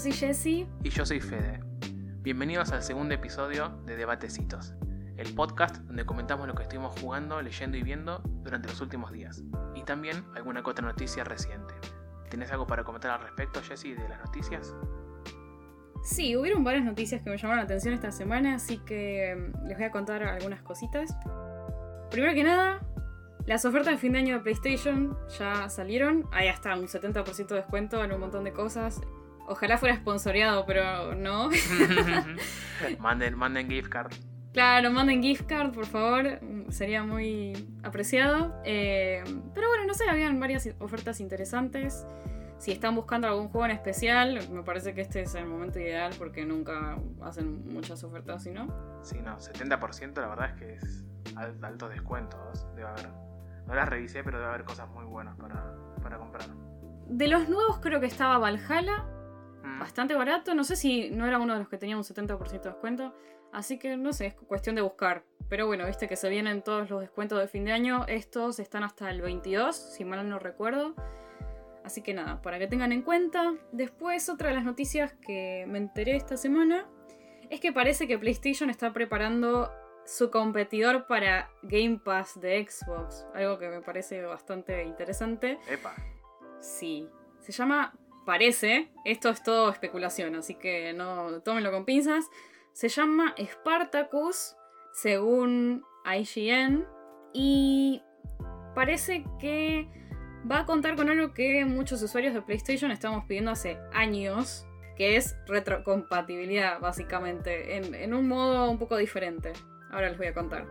[0.00, 0.66] Soy Jessie.
[0.82, 1.60] Y yo soy Fede.
[2.22, 4.72] Bienvenidos al segundo episodio de Debatecitos,
[5.18, 9.42] el podcast donde comentamos lo que estuvimos jugando, leyendo y viendo durante los últimos días.
[9.74, 11.74] Y también alguna que otra noticia reciente.
[12.30, 14.74] ¿Tenés algo para comentar al respecto, Jessie, de las noticias?
[16.02, 19.76] Sí, hubieron varias noticias que me llamaron la atención esta semana, así que mm, les
[19.76, 21.14] voy a contar algunas cositas.
[22.10, 22.80] Primero que nada,
[23.44, 26.26] las ofertas de fin de año de PlayStation ya salieron.
[26.32, 29.02] Hay hasta un 70% de descuento en un montón de cosas.
[29.50, 31.50] Ojalá fuera sponsoreado, pero no.
[33.00, 34.12] manden, manden gift card.
[34.52, 36.38] Claro, manden gift card, por favor.
[36.68, 37.52] Sería muy
[37.82, 38.62] apreciado.
[38.64, 42.06] Eh, pero bueno, no sé, habían varias ofertas interesantes.
[42.58, 46.12] Si están buscando algún juego en especial, me parece que este es el momento ideal
[46.16, 48.68] porque nunca hacen muchas ofertas, ¿sí no?
[49.02, 52.68] Sí, no, 70% la verdad es que es altos descuentos.
[52.76, 53.08] Debe haber.
[53.66, 56.46] No las revisé, pero debe haber cosas muy buenas para, para comprar.
[57.08, 59.04] De los nuevos creo que estaba Valhalla,
[59.62, 59.78] mm.
[59.78, 60.54] bastante barato.
[60.54, 63.14] No sé si no era uno de los que tenía un 70% de descuento.
[63.52, 65.24] Así que no sé, es cuestión de buscar.
[65.48, 68.04] Pero bueno, viste que se vienen todos los descuentos de fin de año.
[68.06, 70.94] Estos están hasta el 22, si mal no recuerdo.
[71.84, 73.54] Así que nada, para que tengan en cuenta.
[73.72, 76.86] Después, otra de las noticias que me enteré esta semana
[77.48, 79.72] es que parece que PlayStation está preparando
[80.04, 83.26] su competidor para Game Pass de Xbox.
[83.34, 85.58] Algo que me parece bastante interesante.
[85.68, 85.94] Epa.
[86.60, 87.08] Sí.
[87.40, 87.92] Se llama.
[88.26, 88.90] Parece.
[89.04, 92.28] Esto es todo especulación, así que no tómenlo con pinzas.
[92.72, 94.56] Se llama Spartacus,
[94.92, 96.86] según IGN.
[97.32, 98.02] Y
[98.74, 99.88] parece que
[100.50, 104.66] va a contar con algo que muchos usuarios de PlayStation estamos pidiendo hace años,
[104.96, 109.52] que es retrocompatibilidad, básicamente, en, un modo un poco diferente.
[109.90, 110.66] Ahora les voy a contar.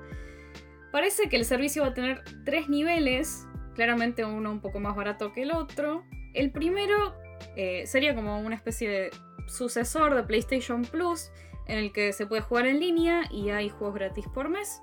[0.92, 3.46] Parece que el servicio va a tener tres niveles,
[3.76, 6.04] claramente uno un poco más barato que el otro.
[6.34, 7.16] El primero
[7.56, 9.12] eh, sería como una especie de
[9.48, 11.32] sucesor de PlayStation Plus,
[11.68, 14.82] en el que se puede jugar en línea y hay juegos gratis por mes.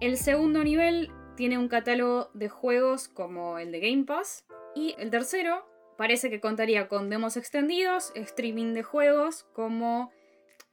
[0.00, 4.44] El segundo nivel tiene un catálogo de juegos como el de Game Pass.
[4.74, 10.10] Y el tercero parece que contaría con demos extendidos, streaming de juegos, como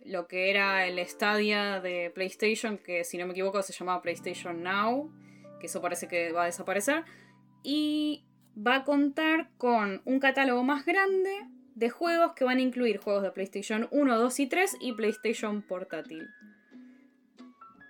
[0.03, 4.63] lo que era el Stadia de PlayStation, que si no me equivoco se llamaba PlayStation
[4.63, 5.11] Now,
[5.59, 7.03] que eso parece que va a desaparecer.
[7.63, 8.25] Y
[8.57, 13.23] va a contar con un catálogo más grande de juegos que van a incluir juegos
[13.23, 16.27] de PlayStation 1, 2 y 3 y PlayStation Portátil.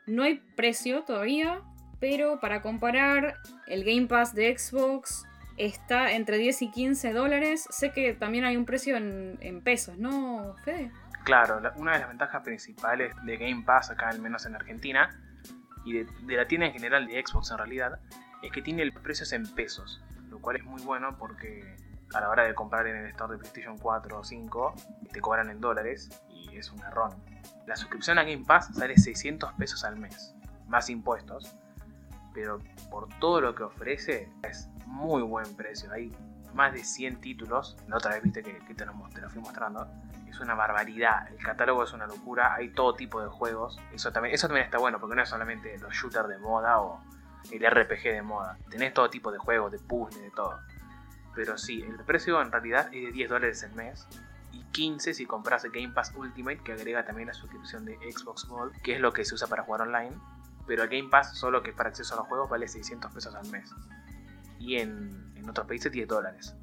[0.05, 1.61] No hay precio todavía,
[1.99, 3.35] pero para comparar,
[3.67, 5.25] el Game Pass de Xbox
[5.57, 7.67] está entre 10 y 15 dólares.
[7.69, 10.91] Sé que también hay un precio en, pesos, ¿no, Fede?
[11.25, 15.09] Claro, una de las ventajas principales de Game Pass, acá al menos en Argentina,
[15.85, 17.99] y de, la tienda en general de Xbox en realidad,
[18.41, 21.75] es que tiene el precios en pesos, lo cual es muy bueno porque
[22.13, 24.73] a la hora de comprar en el store de PlayStation 4 o 5
[25.11, 27.15] te cobran en dólares y es un error.
[27.67, 30.33] La suscripción a Game Pass sale 600 pesos al mes,
[30.67, 31.55] más impuestos,
[32.33, 32.59] pero
[32.89, 35.91] por todo lo que ofrece es muy buen precio.
[35.91, 36.11] Hay
[36.53, 38.93] más de 100 títulos, la otra vez viste que, te, lo,
[39.29, 39.87] fui mostrando.
[40.27, 43.79] Es una barbaridad, el catálogo es una locura, hay todo tipo de juegos.
[43.93, 47.01] Eso también, eso también está bueno, porque no es solamente los shooters de moda o
[47.51, 48.57] el RPG de moda.
[48.69, 50.59] Tenés todo tipo de juegos, de puzzle, de todo.
[51.35, 54.07] Pero sí, el precio en realidad es de 10 dólares al mes.
[54.51, 58.45] Y 15 si compras el Game Pass Ultimate, que agrega también la suscripción de Xbox
[58.45, 60.15] Gold, que es lo que se usa para jugar online
[60.69, 63.49] pero el Game Pass, solo que para acceso a los juegos, vale 600 pesos al
[63.49, 63.73] mes.
[64.59, 66.55] Y en, otros países 10 dólares.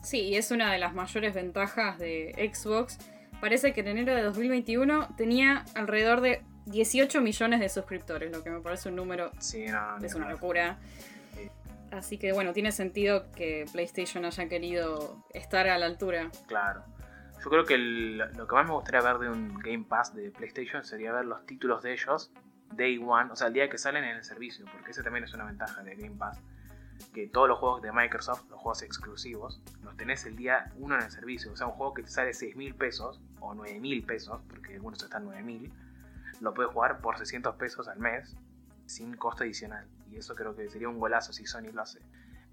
[0.00, 2.98] Sí, y es una de las mayores ventajas de Xbox.
[3.40, 8.50] Parece que en enero de 2021 tenía alrededor de 18 millones de suscriptores, lo que
[8.50, 9.30] me parece un número.
[9.38, 10.78] Sí, no, es una locura.
[11.90, 16.30] Así que bueno, tiene sentido que PlayStation haya querido estar a la altura.
[16.46, 16.84] Claro.
[17.42, 20.84] Yo creo que lo que más me gustaría ver de un Game Pass de PlayStation
[20.84, 22.32] sería ver los títulos de ellos
[22.74, 25.34] day one, o sea, el día que salen en el servicio, porque esa también es
[25.34, 26.38] una ventaja de Game Pass.
[27.14, 31.02] Que todos los juegos de Microsoft, los juegos exclusivos, los tenés el día uno en
[31.02, 31.52] el servicio.
[31.52, 34.74] O sea, un juego que te sale 6 mil pesos o 9 mil pesos, porque
[34.74, 35.72] algunos están 9 mil,
[36.40, 38.36] lo puedes jugar por 600 pesos al mes
[38.86, 39.86] sin costo adicional.
[40.10, 42.00] Y eso creo que sería un golazo si Sony lo hace.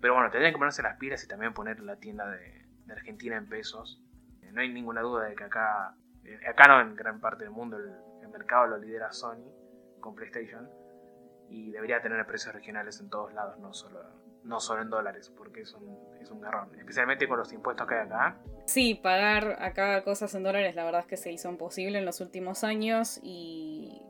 [0.02, 3.48] Pero bueno, tendrían que ponerse las pilas y también poner la tienda de, Argentina en
[3.48, 4.02] pesos.
[4.42, 7.52] Eh, no hay ninguna duda de que acá, eh, acá no en gran parte del
[7.52, 9.50] mundo, el mercado lo lidera Sony
[10.00, 10.70] con PlayStation
[11.50, 14.02] y debería tener precios regionales en todos lados, no solo,
[14.46, 17.96] no solo en dólares, porque es un, es un garrón, especialmente con los impuestos que
[17.96, 18.38] hay acá.
[18.66, 22.22] Sí, pagar acá cosas en dólares, la verdad es que se hizo imposible en los
[22.22, 24.02] últimos años y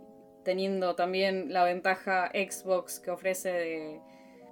[0.43, 4.01] teniendo también la ventaja Xbox que ofrece de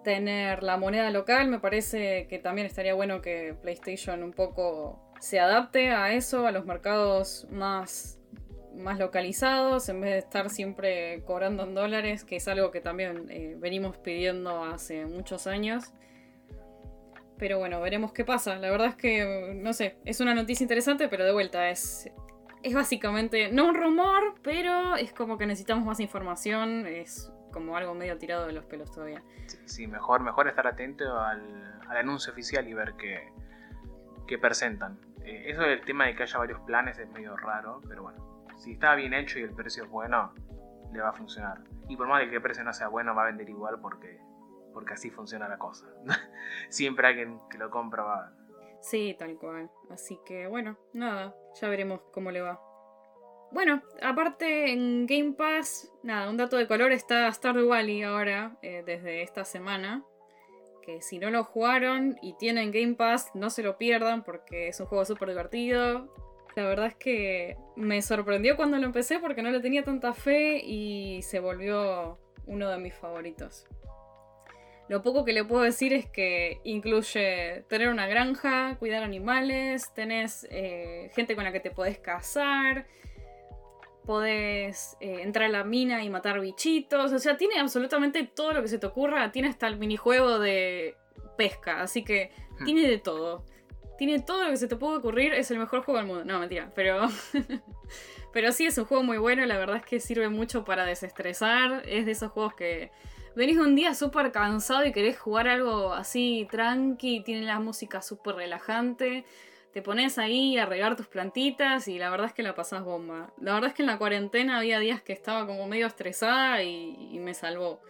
[0.03, 1.47] tener la moneda local.
[1.47, 6.51] Me parece que también estaría bueno que PlayStation un poco se adapte a eso, a
[6.51, 8.19] los mercados más,
[8.75, 13.27] más localizados, en vez de estar siempre cobrando en dólares, que es algo que también
[13.29, 15.93] eh, venimos pidiendo hace muchos años.
[17.37, 18.55] Pero bueno, veremos qué pasa.
[18.55, 22.09] La verdad es que, no sé, es una noticia interesante, pero de vuelta es,
[22.61, 26.85] es básicamente, no un rumor, pero es como que necesitamos más información.
[26.87, 29.21] Es como algo medio tirado de los pelos todavía.
[29.65, 33.31] Sí, mejor, mejor estar atento al, anuncio oficial y ver qué,
[34.27, 34.99] qué presentan.
[35.23, 38.32] Eh, eso del tema de que haya varios planes es medio raro, pero bueno,
[38.63, 40.33] si está bien hecho y el precio es bueno,
[40.93, 41.59] le va a funcionar.
[41.89, 44.21] Y por más que el precio no sea bueno, va a vender igual porque,
[44.73, 45.85] porque así funciona la cosa.
[46.69, 48.33] Siempre alguien que lo compra va.
[48.79, 49.69] Sí, tal cual.
[49.89, 52.61] Así que bueno, nada, ya veremos cómo le va.
[53.51, 58.81] Bueno, aparte en Game Pass, nada, un dato de color está Stardew Valley ahora, eh,
[58.85, 60.05] desde esta semana.
[60.81, 64.79] Que si no lo jugaron y tienen Game Pass, no se lo pierdan porque es
[64.79, 66.09] un juego súper divertido.
[66.55, 70.61] La verdad es que me sorprendió cuando lo empecé porque no le tenía tanta fe
[70.63, 73.65] y se volvió uno de mis favoritos.
[74.89, 80.45] Lo poco que le puedo decir es que incluye tener una granja, cuidar animales, tenés
[80.51, 82.85] eh, gente con la que te podés casar,
[84.05, 87.13] podés eh, entrar a la mina y matar bichitos.
[87.13, 89.31] O sea, tiene absolutamente todo lo que se te ocurra.
[89.31, 90.95] Tiene hasta el minijuego de
[91.37, 91.81] pesca.
[91.81, 92.65] Así que hmm.
[92.65, 93.45] tiene de todo.
[93.97, 95.33] Tiene todo lo que se te puede ocurrir.
[95.33, 96.25] Es el mejor juego del mundo.
[96.25, 96.71] No, mentira.
[96.75, 97.07] Pero.
[98.33, 99.45] pero sí es un juego muy bueno.
[99.45, 101.83] La verdad es que sirve mucho para desestresar.
[101.87, 102.91] Es de esos juegos que.
[103.35, 108.35] Venís un día súper cansado y querés jugar algo así tranqui, tiene la música súper
[108.35, 109.25] relajante
[109.73, 113.33] te pones ahí a regar tus plantitas y la verdad es que la pasás bomba.
[113.41, 117.17] La verdad es que en la cuarentena había días que estaba como medio estresada y,
[117.19, 117.81] me salvó.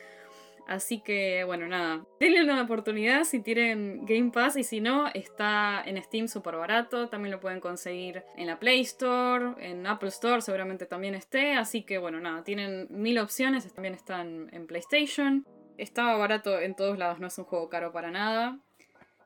[0.68, 5.84] Así que bueno, nada, denle una oportunidad si tienen Game Pass y si no, está
[5.86, 10.42] en Steam súper barato, también lo pueden conseguir en la Play Store, en Apple Store
[10.42, 15.46] seguramente también esté, así que bueno, nada, tienen mil opciones, también están en PlayStation,
[15.78, 18.60] estaba barato en todos lados, no es un juego caro para nada.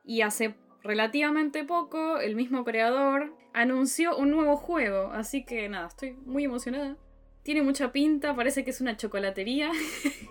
[0.04, 6.12] Y hace relativamente poco, el mismo creador anunció un nuevo juego, así que nada, estoy
[6.24, 6.96] muy emocionada.
[7.42, 9.70] Tiene mucha pinta, parece que es una chocolatería.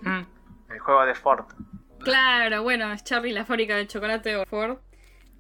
[0.04, 0.37] Mm,
[0.78, 1.46] el juego de Ford.
[2.00, 4.78] Claro, bueno, es Charlie la fábrica de chocolate o Ford.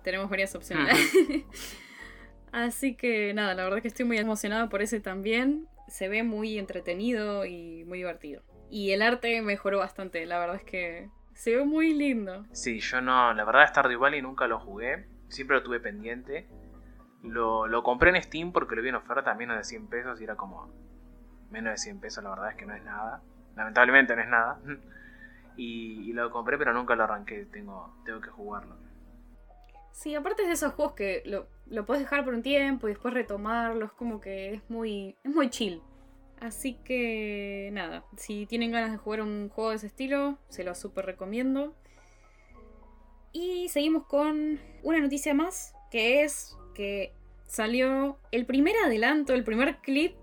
[0.04, 0.98] Tenemos varias opciones.
[2.52, 5.68] así que nada, la verdad es que estoy muy emocionada por ese también.
[5.88, 8.42] Se ve muy entretenido y muy divertido.
[8.70, 12.46] Y el arte mejoró bastante, la verdad es que se ve muy lindo.
[12.52, 16.48] Sí, yo no, la verdad Stardew Valley nunca lo jugué, siempre lo tuve pendiente.
[17.24, 20.24] Lo, lo compré en Steam porque lo vi en oferta menos de 100 pesos y
[20.24, 20.74] era como
[21.50, 23.22] menos de 100 pesos, la verdad es que no es nada.
[23.56, 24.60] Lamentablemente no es nada.
[25.58, 28.76] Y, lo compré pero nunca lo arranqué, tengo, tengo que jugarlo.
[29.92, 33.14] Sí, aparte de esos juegos que lo, lo puedes dejar por un tiempo y después
[33.14, 35.82] retomarlo, es como que es muy, es muy chill.
[36.40, 40.76] Así que nada, si tienen ganas de jugar un juego de ese estilo, se lo
[40.76, 41.76] súper recomiendo.
[43.32, 47.14] Y seguimos con una noticia más, que es que
[47.48, 50.16] salió el primer adelanto, el primer clip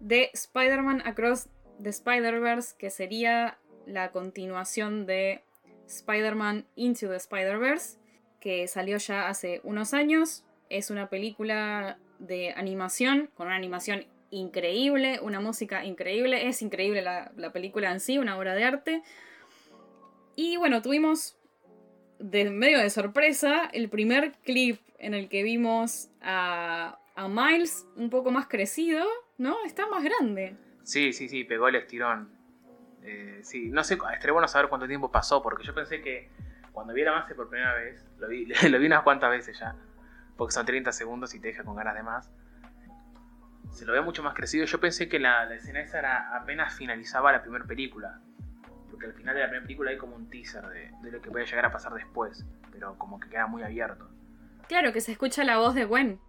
[0.00, 1.48] de Spider-Man Across
[1.82, 5.42] the Spider-Verse, que sería la continuación de
[5.86, 7.98] Spider-Man Into the Spider-Verse,
[8.40, 10.44] que salió ya hace unos años.
[10.68, 17.52] Es una película de animación, con una animación increíble, una música increíble, es increíble la,
[17.52, 19.02] película en sí, una obra de arte.
[20.34, 21.36] Y bueno, tuvimos
[22.18, 28.08] de medio de sorpresa el primer clip en el que vimos a, a Miles un
[28.08, 29.04] poco más crecido,
[29.36, 29.56] ¿no?
[29.66, 30.56] Está más grande.
[30.84, 32.41] Sí, sí, sí, pegó el estirón.
[33.02, 36.30] Eh, sí, no sé, estaría bueno saber cuánto tiempo pasó, porque yo pensé que
[36.72, 39.74] cuando vi el avance por primera vez, lo vi, lo vi unas cuantas veces ya,
[40.36, 42.30] porque son 30 segundos y te deja con ganas de más
[43.72, 44.64] se lo ve mucho más crecido.
[44.66, 48.20] Yo pensé que la, escena esa era apenas finalizaba la primera película.
[48.90, 51.46] Porque al final de la primera película hay como un teaser de, lo que puede
[51.46, 52.44] llegar a pasar después.
[52.70, 54.08] Pero como que queda muy abierto.
[54.68, 56.20] Claro, que se escucha la voz de Gwen.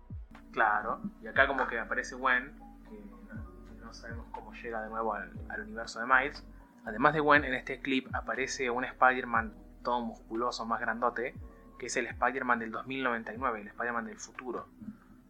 [0.51, 2.53] Claro, y acá como que aparece Gwen,
[2.89, 6.46] que no sabemos cómo llega de nuevo al, al universo de Miles.
[6.85, 11.33] Además de Gwen, en este clip aparece un Spider-Man todo musculoso, más grandote,
[11.79, 14.67] que es el Spider-Man del 2099, el Spider-Man del futuro,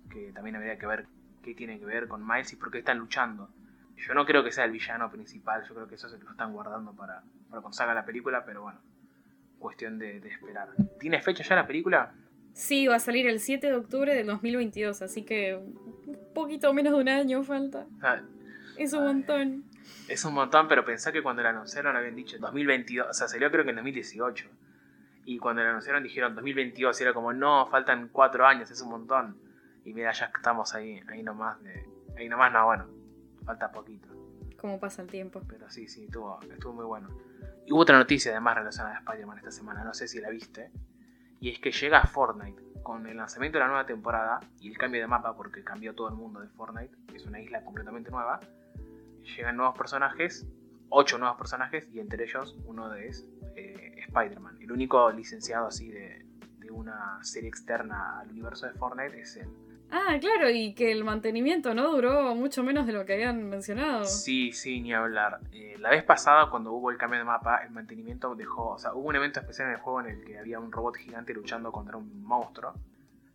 [0.10, 1.06] que también habría que ver
[1.44, 3.50] qué tiene que ver con Miles y por qué están luchando.
[3.98, 6.54] Yo no creo que sea el villano principal, yo creo que eso se lo están
[6.54, 8.80] guardando para, para cuando salga la película, pero bueno,
[9.64, 10.70] cuestión de, esperar.
[11.00, 12.14] ¿Tiene fecha ya la película?
[12.54, 16.94] Sí, va a salir el 7 de octubre del 2022, así que un poquito menos
[16.94, 17.88] de un año falta.
[18.02, 18.22] Ah,
[18.78, 19.64] es un montón.
[20.08, 23.50] Es un montón, pero pensá que cuando la anunciaron habían dicho 2022, o sea, salió
[23.52, 24.50] creo que en 2018.
[25.26, 28.90] Y cuando lo anunciaron dijeron 2022 y era como, no, faltan cuatro años, es un
[28.90, 29.38] montón.
[29.86, 31.86] Y mira, ya estamos ahí, ahí nomás, de,
[32.18, 32.88] ahí nomás, no, bueno,
[33.46, 34.10] falta poquito.
[34.58, 35.42] ¿Cómo pasa el tiempo?
[35.48, 37.10] Pero sí, sí, estuvo, estuvo muy bueno.
[37.66, 40.72] Y hubo otra noticia además relacionada a Spider-Man esta semana, no sé si la viste.
[41.40, 44.78] Y es que llega a Fortnite con el lanzamiento de la nueva temporada y el
[44.78, 48.40] cambio de mapa, porque cambió todo el mundo de Fortnite, es una isla completamente nueva.
[49.24, 50.46] Llegan nuevos personajes,
[50.90, 53.26] ocho nuevos personajes, y entre ellos uno de es
[53.56, 54.58] eh, Spider-Man.
[54.62, 56.26] El único licenciado así de,
[56.60, 59.50] de una serie externa al universo de Fortnite es él.
[59.96, 64.06] Ah, claro, y que el mantenimiento no duró mucho menos de lo que habían mencionado.
[64.06, 65.40] Sí, sí, ni hablar.
[65.52, 68.70] Eh, la vez pasada, cuando hubo el cambio de mapa, el mantenimiento dejó.
[68.72, 70.96] O sea, hubo un evento especial en el juego en el que había un robot
[70.98, 72.74] gigante luchando contra un monstruo.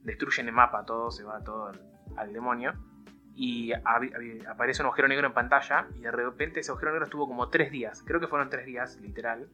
[0.02, 1.80] Destruyen el mapa todo, se va todo al,
[2.16, 2.72] al demonio.
[3.40, 5.86] Y aparece un agujero negro en pantalla.
[5.94, 8.02] Y de repente ese agujero negro estuvo como tres días.
[8.04, 9.48] Creo que fueron tres días, literal.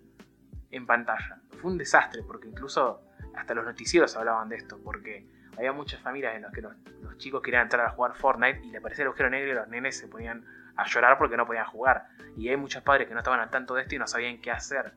[0.70, 1.40] En pantalla.
[1.60, 3.02] Fue un desastre, porque incluso
[3.36, 4.80] hasta los noticieros hablaban de esto.
[4.82, 5.26] Porque
[5.58, 6.72] había muchas familias en las que los,
[7.02, 9.68] los chicos querían entrar a jugar Fortnite y le aparecía el agujero negro y los
[9.68, 12.06] nenes se ponían a llorar porque no podían jugar.
[12.38, 14.50] Y hay muchos padres que no estaban al tanto de esto y no sabían qué
[14.50, 14.94] hacer.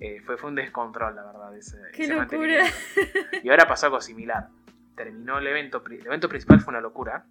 [0.00, 1.56] Eh, fue, fue un descontrol, la verdad.
[1.56, 2.64] Ese, ¡Qué ese locura!
[3.42, 4.48] Y ahora pasó algo similar.
[4.96, 7.24] Terminó el evento, el evento principal fue una locura.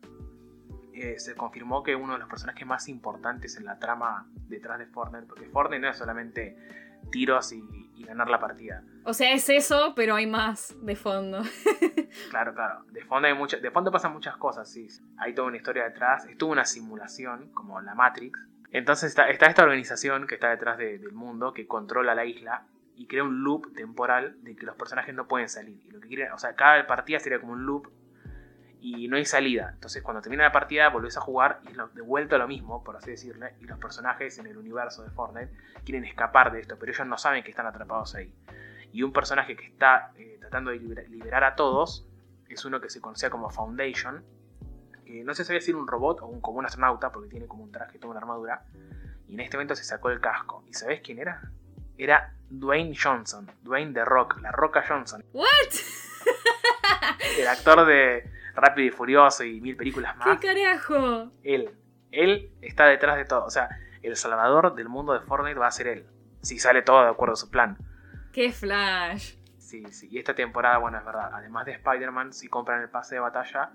[0.93, 4.85] Eh, se confirmó que uno de los personajes más importantes en la trama detrás de
[4.87, 6.57] Fortnite, porque Fortnite no es solamente
[7.11, 7.63] tiros y,
[7.95, 8.83] y ganar la partida.
[9.05, 11.41] O sea, es eso, pero hay más de fondo.
[12.29, 12.83] Claro, claro.
[12.91, 14.87] De fondo hay mucha, de fondo pasan muchas cosas, sí.
[15.17, 16.25] Hay toda una historia detrás.
[16.25, 18.37] Estuvo una simulación, como la Matrix.
[18.71, 22.65] Entonces está, está esta organización que está detrás de- del mundo, que controla la isla
[22.97, 25.81] y crea un loop temporal de que los personajes no pueden salir.
[25.85, 27.87] Y lo que quieren, o sea, cada partida sería como un loop
[28.83, 29.69] y no hay salida.
[29.73, 32.95] Entonces cuando termina la partida volvés a jugar y es de vuelta lo mismo, por
[32.97, 33.53] así decirle.
[33.61, 35.51] Y los personajes en el universo de Fortnite
[35.85, 38.33] quieren escapar de esto, pero ellos no saben que están atrapados ahí.
[38.91, 42.07] Y un personaje que está eh, tratando de libera- liberar a todos
[42.49, 44.25] es uno que se conocía como Foundation,
[45.05, 47.47] que no si sabía si era un robot o un, como un astronauta, porque tiene
[47.47, 48.65] como un traje, toda una armadura.
[49.27, 50.63] Y en este momento se sacó el casco.
[50.67, 51.41] ¿Y sabés quién era?
[51.97, 55.47] Era Dwayne Johnson, Dwayne The Rock, la Roca Johnson, ¿What?
[57.39, 60.39] el actor de Rápido y Furioso y mil películas ¿Qué más.
[60.39, 61.31] carajo?
[61.43, 61.69] Él,
[62.11, 63.45] él está detrás de todo.
[63.45, 63.69] O sea,
[64.01, 66.05] el salvador del mundo de Fortnite va a ser él.
[66.41, 67.77] Si sale todo de acuerdo a su plan.
[68.33, 69.35] ¡Qué flash!
[69.57, 70.09] Sí, sí.
[70.11, 71.29] Y esta temporada, bueno, es verdad.
[71.33, 73.71] Además de Spider-Man, si compran el pase de batalla,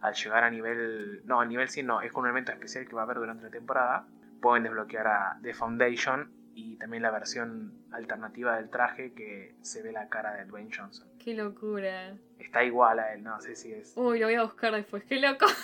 [0.00, 1.22] al llegar a nivel.
[1.24, 3.44] No, al nivel 100 no, es con un evento especial que va a haber durante
[3.44, 4.06] la temporada.
[4.40, 9.92] Pueden desbloquear a The Foundation y también la versión alternativa del traje que se ve
[9.92, 11.08] la cara de Dwayne Johnson.
[11.18, 12.14] ¡Qué locura!
[12.38, 13.94] Está igual a él, no sé si es.
[13.96, 15.04] Uy, lo voy a buscar después.
[15.04, 15.46] ¡Qué loco!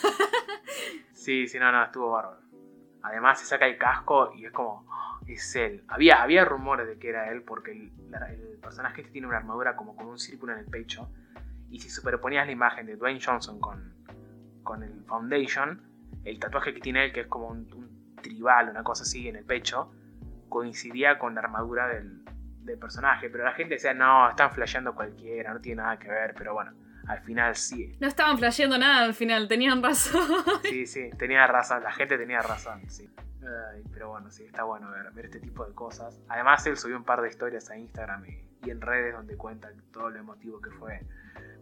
[1.13, 2.39] Sí, sí, no, no, estuvo bárbaro.
[3.03, 5.83] Además se saca el casco y es como, "Oh, es él.
[5.89, 7.91] Había, había rumores de que era él porque el,
[8.63, 11.11] personaje este tiene una armadura como con un círculo en el pecho.
[11.69, 13.95] Y si superponías la imagen de Dwayne Johnson con,
[14.63, 15.83] con el Foundation,
[16.25, 19.37] el tatuaje que tiene él, que es como un, un tribal, una cosa así en
[19.37, 19.91] el pecho,
[20.57, 22.25] coincidía con la armadura del,
[22.63, 23.29] del personaje.
[23.29, 26.35] Pero la gente decía, no, están flasheando cualquiera, no tiene nada que ver.
[26.35, 26.73] Pero bueno,
[27.07, 27.95] al final sí.
[28.01, 30.23] No estaban flasheando nada al final, tenían razón.
[30.63, 33.11] Sí, sí, tenía razón, la gente tenía razón, sí.
[33.43, 36.19] Ay, pero bueno, sí, está bueno ver, ver este tipo de cosas.
[36.29, 39.69] Además, él subió un par de historias a Instagram y, y en redes donde cuenta
[39.93, 41.01] todo lo emotivo que fue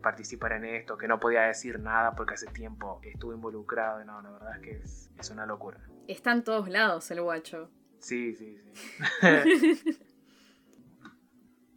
[0.02, 4.04] participar en esto, que no podía decir nada porque hace tiempo estuvo involucrado.
[4.04, 5.78] No, la verdad es que es, es una locura.
[6.06, 7.70] Está en todos lados el guacho.
[8.04, 9.98] Sí, sí, sí.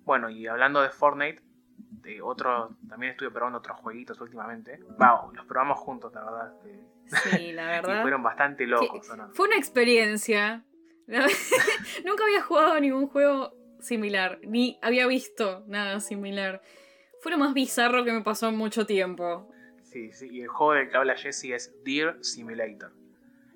[0.04, 1.42] bueno, y hablando de Fortnite,
[2.02, 4.78] de otro, también estuve probando otros jueguitos últimamente.
[5.00, 6.54] Wow, los probamos juntos, la verdad.
[7.06, 8.02] Sí, la y verdad.
[8.02, 9.30] fueron bastante locos, ¿o no?
[9.30, 10.66] Fue una experiencia.
[11.08, 16.62] Nunca había jugado a ningún juego similar, ni había visto nada similar.
[17.22, 19.50] Fue lo más bizarro que me pasó en mucho tiempo.
[19.84, 22.92] Sí, sí, y el juego del que habla Jesse es Deer Simulator,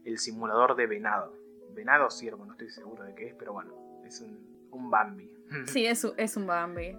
[0.06, 1.41] el simulador de venado.
[1.74, 3.74] Venado o ciervo, no estoy seguro de qué es, pero bueno,
[4.06, 5.32] es un, un Bambi.
[5.68, 6.98] Sí, es, un- es un Bambi.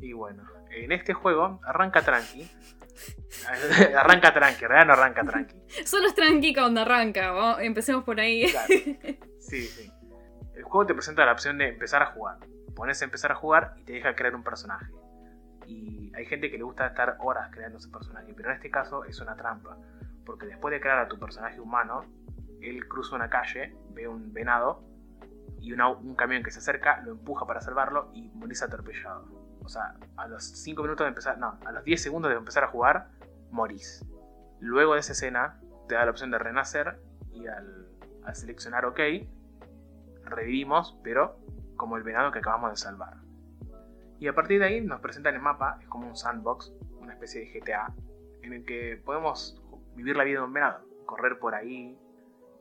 [0.00, 2.50] Y bueno, en este juego arranca tranqui.
[3.96, 5.56] arranca tranqui, en realidad no arranca tranqui.
[5.86, 7.30] Solo es tranqui cuando arranca.
[7.32, 8.46] vamos- empecemos por ahí.
[8.50, 8.66] Claro.
[9.38, 9.90] Sí, sí.
[10.54, 12.38] El juego te presenta la opción de empezar a jugar.
[12.74, 14.90] Pones a empezar a jugar y te deja crear un personaje.
[15.66, 19.04] Y hay gente que le gusta estar horas creando ese personaje, pero en este caso
[19.04, 19.76] es una trampa.
[20.24, 22.04] Porque después de crear a tu personaje humano,
[22.70, 24.82] él cruza una calle, ve un venado
[25.60, 29.24] y un camión que se acerca, lo empuja para salvarlo y morís atropellado.
[29.64, 32.64] O sea, a los 5 minutos de empezar, no, a los 10 segundos de empezar
[32.64, 33.08] a jugar,
[33.50, 34.04] morís.
[34.60, 37.00] Luego de esa escena, te da la opción de renacer
[37.32, 37.88] y al,
[38.24, 39.00] al seleccionar OK,
[40.24, 41.38] revivimos, pero
[41.76, 43.16] como el venado que acabamos de salvar.
[44.18, 47.40] Y a partir de ahí nos presentan el mapa, es como un sandbox, una especie
[47.40, 47.92] de GTA,
[48.42, 49.60] en el que podemos
[49.94, 51.98] vivir la vida de un venado, correr por ahí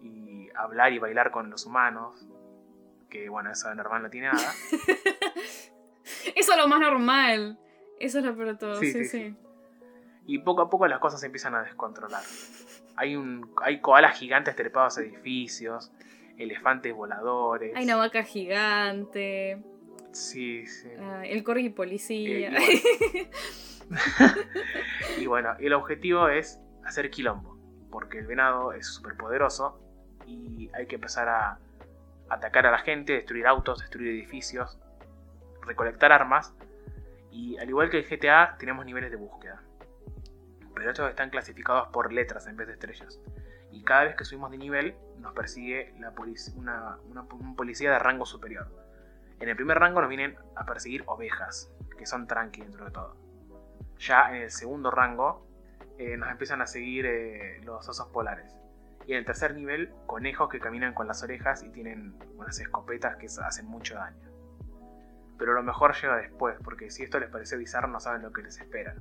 [0.02, 2.28] y hablar y bailar con los humanos,
[3.10, 4.54] que bueno, eso de normal no tiene nada.
[6.36, 7.60] eso es lo más normal,
[8.00, 9.36] eso es lo peor de todo, sí, sí,
[10.26, 12.24] Y poco a poco las cosas se empiezan a descontrolar.
[12.98, 15.92] Hay, un, hay koalas gigantes trepados a edificios,
[16.38, 17.76] elefantes voladores.
[17.76, 19.64] Hay una vaca gigante.
[20.12, 20.90] Sí, sí.
[21.00, 22.52] Ah, el corgi policía.
[22.58, 23.30] Eh,
[25.20, 25.56] y, bueno.
[25.60, 27.56] el objetivo es hacer quilombo.
[27.92, 29.85] Porque el venado es súper poderoso
[30.26, 31.60] y hay que empezar a
[32.30, 34.78] atacar a la gente, destruir autos, destruir edificios,
[35.62, 36.54] recolectar armas.
[37.32, 39.62] Y al igual que el GTA, tenemos niveles de búsqueda.
[40.74, 43.20] Pero estos están clasificados por letras en vez de estrellas.
[43.72, 46.14] Y cada vez que subimos de nivel, nos persigue la
[46.56, 46.98] una,
[47.32, 48.68] un policía de rango superior.
[49.40, 53.18] En el primer rango nos vienen a perseguir ovejas, que son tranqui dentro de todo.
[54.00, 55.46] Ya en el segundo rango
[55.98, 58.58] eh, nos empiezan a seguir eh, los osos polares.
[59.08, 63.18] Y en el tercer nivel, conejos que caminan con las orejas y tienen unas escopetas
[63.18, 64.30] que hacen mucho daño.
[65.38, 68.42] Pero lo mejor llega después, porque si esto les parece bizarro no saben lo que
[68.42, 68.96] les espera.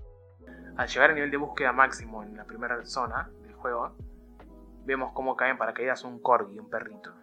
[0.77, 3.97] Al llegar al nivel de búsqueda máximo en la primera zona del juego,
[4.85, 7.15] vemos cómo caen para paracaídas un corgi, un perrito.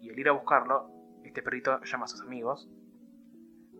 [0.00, 0.90] Y al ir a buscarlo,
[1.22, 2.68] este perrito llama a sus amigos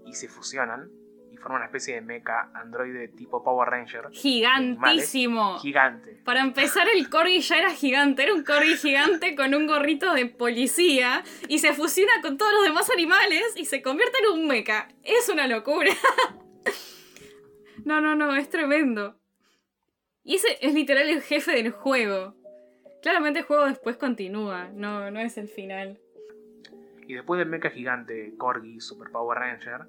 [0.04, 0.90] y se fusionan
[1.38, 4.10] y forman una especie de mecha androide tipo Power Ranger.
[4.10, 5.58] Gigantísimo.
[5.58, 6.20] Gigante.
[6.24, 8.24] Para empezar, el corgi ya era gigante.
[8.24, 12.64] Era un corgi gigante con un gorrito de policía y se fusiona con todos los
[12.64, 14.88] demás animales y se convierte en un mecha.
[15.02, 15.92] Es una locura.
[17.84, 19.18] no, no, no, es tremendo.
[20.24, 22.34] Y ese es literal el jefe del juego.
[23.02, 26.00] Claramente el juego después continúa, no, no es el final.
[27.06, 29.86] Y después del mecha gigante Corgi Super Power Ranger,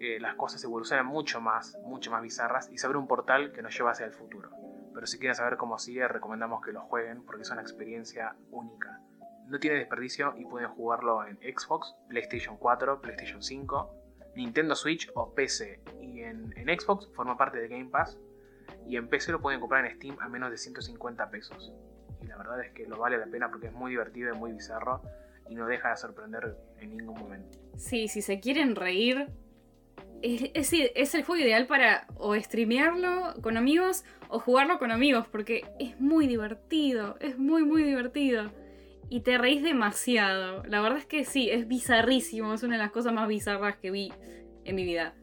[0.00, 3.62] eh, las cosas evolucionan mucho más, mucho más bizarras y se abre un portal que
[3.62, 4.50] nos lleva hacia el futuro.
[4.92, 9.00] Pero si quieren saber cómo sigue, recomendamos que lo jueguen porque es una experiencia única.
[9.46, 13.94] No tiene desperdicio y pueden jugarlo en Xbox, PlayStation 4, PlayStation 5,
[14.36, 15.80] Nintendo Switch o PC.
[16.00, 18.18] Y en, en Xbox forma parte de Game Pass
[18.86, 21.72] y en PC lo pueden comprar en Steam a menos de 150 pesos.
[22.22, 24.52] Y la verdad es que lo vale la pena porque es muy divertido y muy
[24.52, 25.02] bizarro
[25.48, 27.58] y no deja de sorprender en ningún momento.
[27.76, 29.28] Sí, si se quieren reír,
[30.24, 35.62] es, es, el juego ideal para o streamearlo con amigos o jugarlo con amigos porque
[35.78, 38.50] es muy divertido, es muy muy divertido.
[39.10, 40.64] Y te reís demasiado.
[40.64, 43.90] La verdad es que sí, es bizarrísimo, es una de las cosas más bizarras que
[43.90, 44.12] vi
[44.64, 45.14] en mi vida.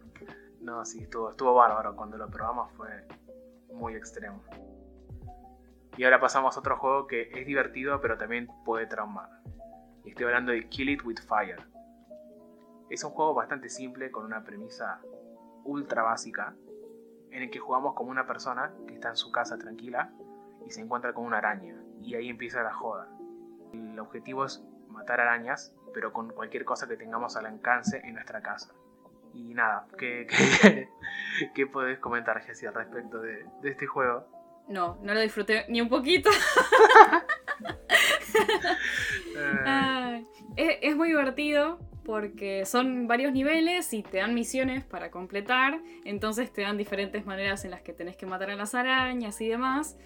[0.61, 1.95] No, sí, estuvo, estuvo bárbaro.
[1.95, 2.87] Cuando lo probamos fue
[3.73, 4.43] muy extremo.
[5.97, 9.29] Y ahora pasamos a otro juego que es divertido pero también puede traumar.
[10.05, 11.70] Y estoy hablando de Kill It With Fire.
[12.91, 14.99] Es un juego bastante simple con una premisa
[15.63, 16.53] ultra básica
[17.31, 20.11] en el que jugamos como una persona que está en su casa tranquila
[20.67, 21.81] y se encuentra con una araña.
[22.01, 23.07] Y ahí empieza la joda.
[23.71, 28.41] El objetivo es matar arañas, pero con cualquier cosa que tengamos al alcance en nuestra
[28.41, 28.73] casa.
[29.33, 30.27] Y nada, ¿qué,
[31.55, 34.27] qué, podés comentar, Jessie, al respecto de, este juego?
[34.67, 36.29] No, no lo disfruté ni un poquito.
[40.57, 46.61] es, muy divertido porque son varios niveles y te dan misiones para completar, entonces te
[46.61, 49.97] dan diferentes maneras en las que tenés que matar a las arañas y demás.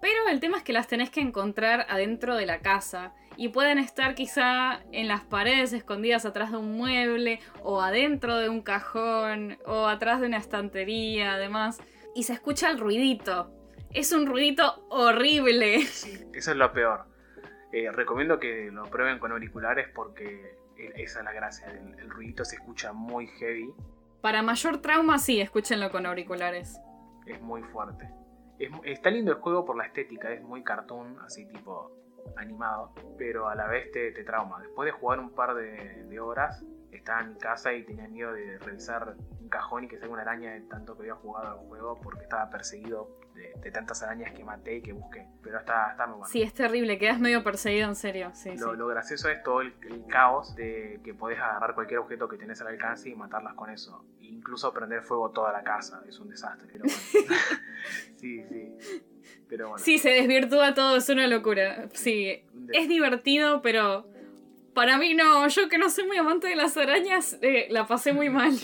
[0.00, 3.78] Pero el tema es que las tenés que encontrar adentro de la casa y pueden
[3.78, 9.58] estar quizá en las paredes escondidas atrás de un mueble o adentro de un cajón
[9.66, 11.78] o atrás de una estantería además
[12.14, 13.50] y se escucha el ruidito.
[13.92, 15.82] Es un ruidito horrible.
[15.82, 17.04] Sí, eso es lo peor.
[17.72, 20.59] Eh, recomiendo que lo prueben con auriculares porque
[20.96, 21.66] esa es la gracia.
[21.68, 23.72] El, ruidito se escucha muy heavy.
[24.20, 26.80] Para mayor trauma, sí, escúchenlo con auriculares.
[27.26, 28.10] Es muy fuerte.
[28.84, 31.92] está lindo el juego por la estética, es muy cartoon, así tipo
[32.36, 34.60] animado, pero a la vez te, trauma.
[34.60, 36.64] Después de jugar un par de, horas,
[36.96, 40.22] estaba en mi casa y tenía miedo de revisar un cajón y que salga una
[40.22, 44.44] araña de tanto que había jugado el juego porque estaba perseguido de, tantas arañas que
[44.44, 45.26] maté y que busqué.
[45.42, 46.30] Pero está, está muy bueno.
[46.30, 48.32] Sí, es terrible, quedas medio perseguido en serio.
[48.58, 49.74] lo, gracioso es todo el,
[50.08, 54.04] caos de que podés agarrar cualquier objeto que tenés al alcance y matarlas con eso.
[54.20, 56.68] incluso prender fuego toda la casa, es un desastre.
[56.72, 56.84] Pero
[58.16, 58.76] sí, sí.
[59.48, 59.84] Pero bueno.
[59.84, 61.88] Sí, se desvirtúa todo, es una locura.
[61.92, 64.09] Sí, es divertido, pero
[64.80, 65.46] para mí no.
[65.48, 68.54] Yo que no soy muy amante de las arañas, eh, la pasé muy mal.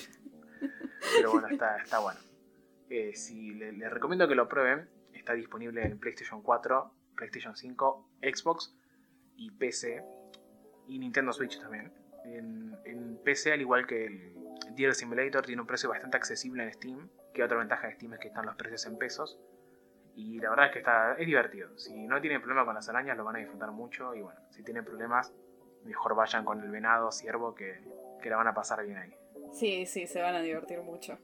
[1.14, 2.18] Pero bueno, está, está bueno.
[2.88, 8.74] Eh, si les recomiendo que lo prueben, está disponible en PlayStation 4, PlayStation 5, Xbox
[9.36, 10.02] y PC.
[10.88, 11.92] Y Nintendo Switch también.
[12.24, 14.32] En, PC, al igual que el
[14.74, 18.20] Deer Simulator tiene un precio bastante accesible en Steam, que otra ventaja de Steam es
[18.20, 19.38] que están los precios en pesos.
[20.14, 21.76] Y la verdad es que está, es divertido.
[21.76, 24.14] Si no tienen problema con las arañas, lo van a disfrutar mucho.
[24.14, 25.34] Y bueno, si tienen problemas,
[25.86, 27.80] mejor vayan con el venado, ciervo, que,
[28.20, 29.14] que la van a pasar bien ahí.
[29.52, 31.18] Sí, sí, se van a divertir mucho.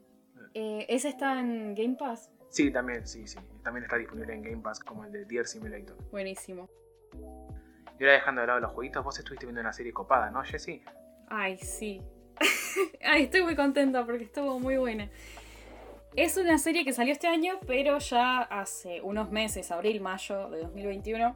[0.53, 2.31] Eh, ¿Ese está en Game Pass?
[2.49, 3.39] Sí, también, sí, sí.
[3.63, 5.97] También está disponible en Game Pass como el de Deer Simulator.
[6.11, 6.69] Buenísimo.
[7.99, 10.83] Y ahora dejando de lado los jueguitos, vos estuviste viendo una serie copada, ¿no, Jessie?
[11.27, 12.01] Ay, sí.
[13.03, 15.09] Ay, estoy muy contenta porque estuvo muy buena.
[16.15, 20.59] Es una serie que salió este año, pero ya hace unos meses, abril, mayo de
[20.59, 21.35] 2021.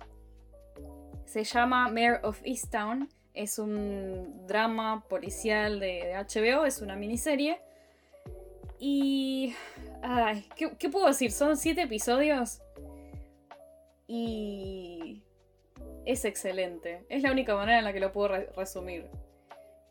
[1.26, 3.10] Se llama Mayor of Easttown.
[3.38, 7.60] Es un drama policial de, HBO, es una miniserie.
[8.80, 9.54] Y.
[10.02, 11.32] Ay, ¿qué, puedo decir?
[11.32, 12.62] Son siete episodios.
[14.08, 15.22] Y.
[16.04, 17.06] Es excelente.
[17.10, 19.06] Es la única manera en la que lo puedo resumir.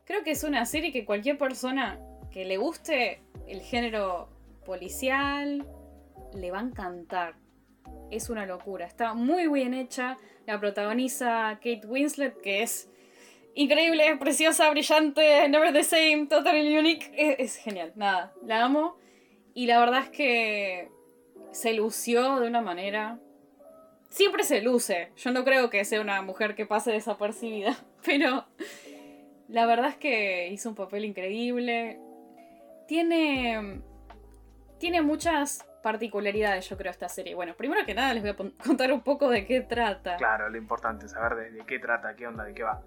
[0.06, 2.00] Creo que es una serie que cualquier persona
[2.32, 4.28] que le guste el género
[4.64, 5.64] policial,
[6.34, 7.36] le va a encantar.
[8.10, 8.86] Es una locura.
[8.86, 10.16] Está muy bien hecha.
[10.46, 12.90] La protagoniza Kate Winslet, que es
[13.56, 17.12] increíble, preciosa, brillante, never the same, totally unique.
[17.16, 17.92] Es, genial.
[17.96, 18.96] Nada, la amo.
[19.54, 20.88] Y la verdad es que
[21.50, 23.18] se lució de una manera.
[24.08, 25.10] Siempre se luce.
[25.16, 27.76] Yo no creo que sea una mujer que pase desapercibida.
[28.04, 28.46] Pero
[29.48, 31.98] la verdad es que hizo un papel increíble.
[32.86, 33.82] Tiene
[34.78, 37.34] tiene muchas particularidades, yo creo, esta serie.
[37.34, 40.16] Bueno, primero que nada les voy a contar un poco de qué trata.
[40.16, 42.82] Claro, lo importante es saber de, qué trata, qué onda, de qué va.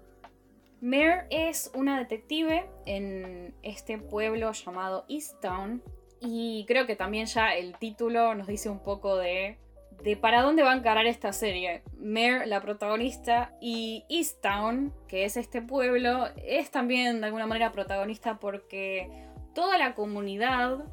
[0.80, 5.82] Mare es una detective en este pueblo llamado Easttown.
[6.20, 9.58] Y creo que también ya el título nos dice un poco de,
[10.02, 11.82] de para dónde va a encarar esta serie.
[11.98, 18.38] Mare, la protagonista, y Easttown, que es este pueblo, es también de alguna manera protagonista
[18.38, 19.10] porque
[19.54, 20.84] toda la comunidad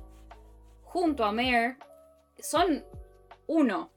[0.84, 1.78] junto a Mare
[2.40, 2.84] son
[3.48, 3.90] uno.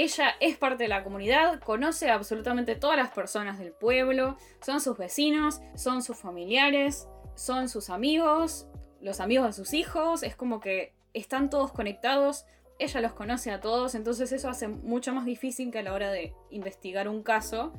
[0.00, 4.96] Ella es parte de la comunidad, conoce absolutamente todas las personas del pueblo, son sus
[4.96, 8.68] vecinos, son sus familiares, son sus amigos,
[9.00, 12.46] los amigos de sus hijos, es como que están todos conectados,
[12.78, 16.12] ella los conoce a todos, entonces eso hace mucho más difícil que a la hora
[16.12, 17.72] de investigar un caso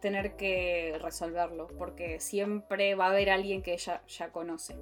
[0.00, 4.76] tener que resolverlo, porque siempre va a haber alguien que ella ya conoce.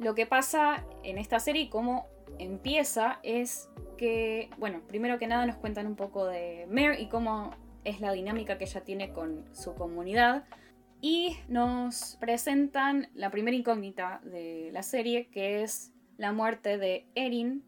[0.00, 5.46] Lo que pasa en esta serie y cómo empieza es que, bueno, primero que nada
[5.46, 7.50] nos cuentan un poco de Mare y cómo
[7.84, 10.44] es la dinámica que ella tiene con su comunidad.
[11.00, 17.64] Y nos presentan la primera incógnita de la serie, que es la muerte de Erin,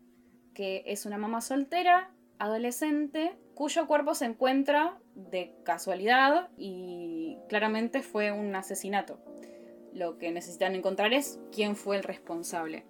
[0.53, 8.33] que es una mamá soltera, adolescente, cuyo cuerpo se encuentra de casualidad y claramente fue
[8.33, 9.21] un asesinato
[9.93, 12.85] lo que necesitan encontrar es quién fue el responsable.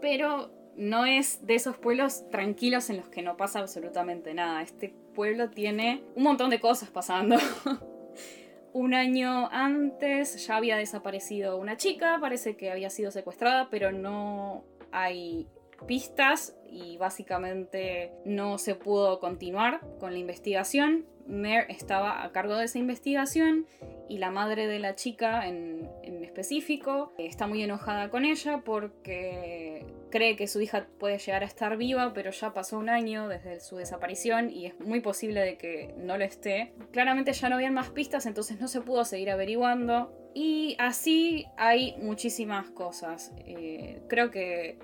[0.00, 4.62] Pero no es de esos pueblos tranquilos en los que no pasa absolutamente nada.
[4.62, 7.36] Este pueblo tiene un montón de cosas pasando.
[8.72, 14.64] un año antes ya había desaparecido una chica, parece que había sido secuestrada, pero no
[14.92, 15.48] hay
[15.86, 21.06] pistas y básicamente no se pudo continuar con la investigación.
[21.28, 23.66] Mare estaba a cargo de esa investigación
[24.08, 25.88] y la madre de la chica en,
[26.22, 31.76] específico está muy enojada con ella porque cree que su hija puede llegar a estar
[31.78, 35.94] viva, pero ya pasó un año desde su desaparición y es muy posible de que
[35.96, 36.74] no lo esté.
[36.92, 40.12] Claramente ya no habían más pistas, entonces no se pudo seguir averiguando.
[40.34, 43.32] Y así hay muchísimas cosas.
[43.46, 44.78] Eh, creo que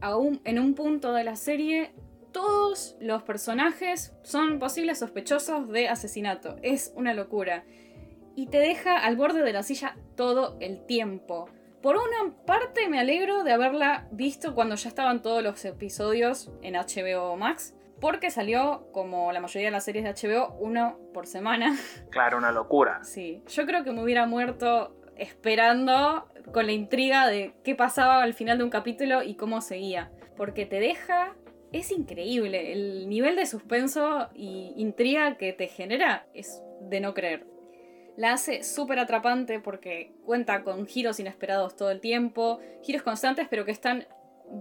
[0.00, 1.90] aún en un punto de la serie
[2.32, 6.56] todos los personajes son posibles sospechosos de asesinato.
[6.62, 7.64] Es una locura.
[8.34, 11.48] Y te deja al borde de la silla todo el tiempo.
[11.82, 16.74] Por una parte me alegro de haberla visto cuando ya estaban todos los episodios en
[16.74, 17.74] HBO Max.
[18.00, 21.76] Porque salió, como la mayoría de las series de HBO, uno por semana.
[22.10, 23.04] Claro, una locura.
[23.04, 28.34] Sí, yo creo que me hubiera muerto esperando con la intriga de qué pasaba al
[28.34, 30.10] final de un capítulo y cómo seguía.
[30.36, 31.36] Porque te deja
[31.72, 32.72] es increíble.
[32.72, 37.46] El nivel de suspenso y intriga que te genera es de no creer.
[38.16, 43.64] La hace súper atrapante porque cuenta con giros inesperados todo el tiempo, giros constantes pero
[43.64, 44.06] que están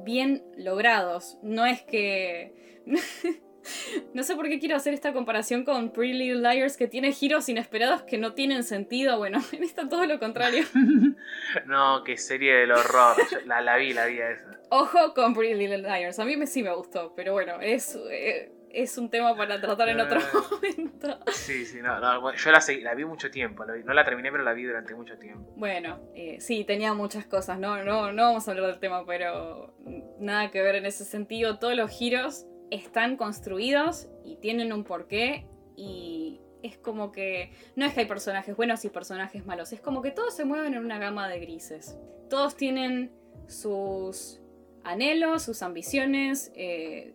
[0.03, 1.37] bien logrados.
[1.41, 2.81] No es que...
[4.13, 7.47] No sé por qué quiero hacer esta comparación con Pretty Little Liars, que tiene giros
[7.49, 9.17] inesperados que no tienen sentido.
[9.17, 10.65] Bueno, en esta todo lo contrario.
[11.65, 13.15] no, qué serie del horror.
[13.45, 14.59] La, la vi, la vi esa.
[14.69, 16.19] Ojo con Pretty Little Liars.
[16.19, 17.97] A mí me, sí me gustó, pero bueno, es.
[18.09, 20.43] Eh, es un tema para tratar en otro Ah.
[20.49, 21.19] momento.
[21.33, 21.99] Sí, sí, no,
[22.33, 24.63] yo la, seguí- la vi mucho tiempo, la vi- no la terminé, pero la vi
[24.63, 25.51] durante mucho tiempo.
[25.57, 29.75] Bueno, eh, sí, tenía muchas cosas, no, no, no vamos a hablar del tema, pero
[30.19, 31.59] nada que ver en ese sentido.
[31.59, 37.93] Todos los giros están construidos y tienen un porqué y es como que no es
[37.93, 40.97] que hay personajes buenos y personajes malos, es como que todos se mueven en una
[40.97, 41.97] gama de grises.
[42.29, 43.11] Todos tienen
[43.47, 44.39] sus
[44.83, 47.13] anhelos, sus ambiciones, eh,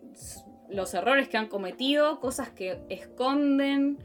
[0.69, 3.97] los errores que han cometido, cosas que esconden.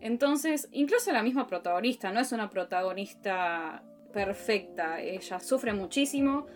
[0.00, 5.00] Entonces, incluso la misma protagonista no es una protagonista perfecta.
[5.00, 6.46] Ella sufre muchísimo,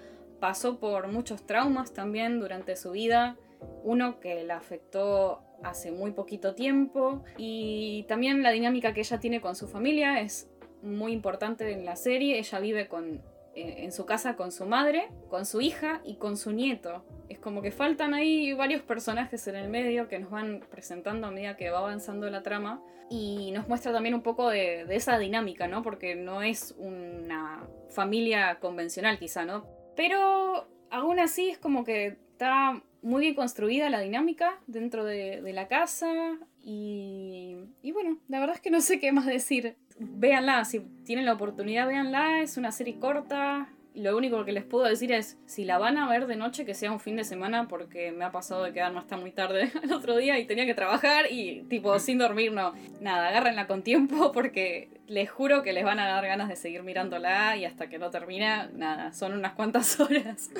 [0.40, 3.36] pasó por muchos traumas también durante su vida.
[3.82, 7.24] Uno que la afectó hace muy poquito tiempo.
[7.36, 10.50] Y también la dinámica que ella tiene con su familia es
[10.82, 12.38] muy importante en la serie.
[12.38, 13.22] Ella vive con,
[13.54, 17.04] eh, en su casa con su madre, con su hija y con su nieto.
[17.28, 21.30] Es como que faltan ahí varios personajes en el medio que nos van presentando a
[21.30, 22.82] medida que va avanzando la trama.
[23.08, 25.82] Y nos muestra también un poco de, de esa dinámica, ¿no?
[25.82, 29.64] Porque no es una familia convencional quizá, ¿no?
[29.94, 35.52] Pero aún así es como que está muy bien construida la dinámica dentro de, de
[35.52, 36.12] la casa.
[36.60, 39.76] Y, y bueno, la verdad es que no sé qué más decir.
[39.98, 42.42] Véanla, si tienen la oportunidad, véanla.
[42.42, 43.68] Es una serie corta.
[43.94, 46.74] Lo único que les puedo decir es, si la van a ver de noche, que
[46.74, 49.92] sea un fin de semana, porque me ha pasado de quedarme hasta muy tarde el
[49.92, 52.74] otro día y tenía que trabajar y tipo sin dormir, no.
[53.00, 56.82] Nada, agárrenla con tiempo porque les juro que les van a dar ganas de seguir
[56.82, 60.50] mirándola y hasta que no termina, nada, son unas cuantas horas.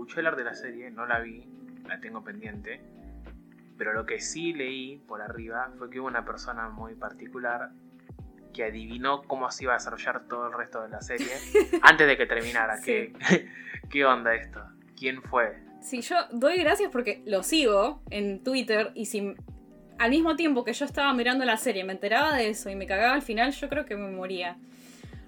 [0.00, 1.44] Escuché hablar de la serie, no la vi,
[1.86, 2.80] la tengo pendiente.
[3.76, 7.68] Pero lo que sí leí por arriba fue que hubo una persona muy particular
[8.54, 11.28] que adivinó cómo se iba a desarrollar todo el resto de la serie
[11.82, 12.78] antes de que terminara.
[12.78, 13.12] Sí.
[13.28, 13.50] ¿Qué,
[13.90, 14.64] ¿Qué onda esto?
[14.96, 15.58] ¿Quién fue?
[15.82, 19.34] Sí, yo doy gracias porque lo sigo en Twitter y si
[19.98, 22.86] al mismo tiempo que yo estaba mirando la serie me enteraba de eso y me
[22.86, 24.56] cagaba al final, yo creo que me moría.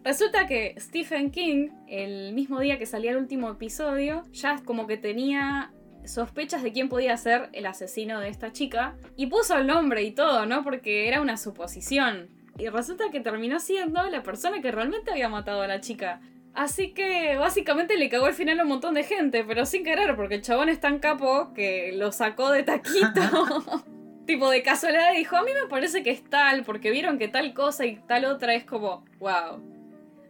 [0.05, 4.97] Resulta que Stephen King, el mismo día que salía el último episodio, ya como que
[4.97, 5.73] tenía
[6.05, 10.11] sospechas de quién podía ser el asesino de esta chica y puso el nombre y
[10.11, 10.65] todo, ¿no?
[10.65, 12.31] Porque era una suposición.
[12.59, 16.21] Y resulta que terminó siendo la persona que realmente había matado a la chica.
[16.53, 20.17] Así que básicamente le cagó al final a un montón de gente, pero sin querer,
[20.17, 23.85] porque el chabón es tan capo que lo sacó de taquito.
[24.27, 27.29] tipo de casualidad y dijo, a mí me parece que es tal, porque vieron que
[27.29, 29.72] tal cosa y tal otra es como, wow.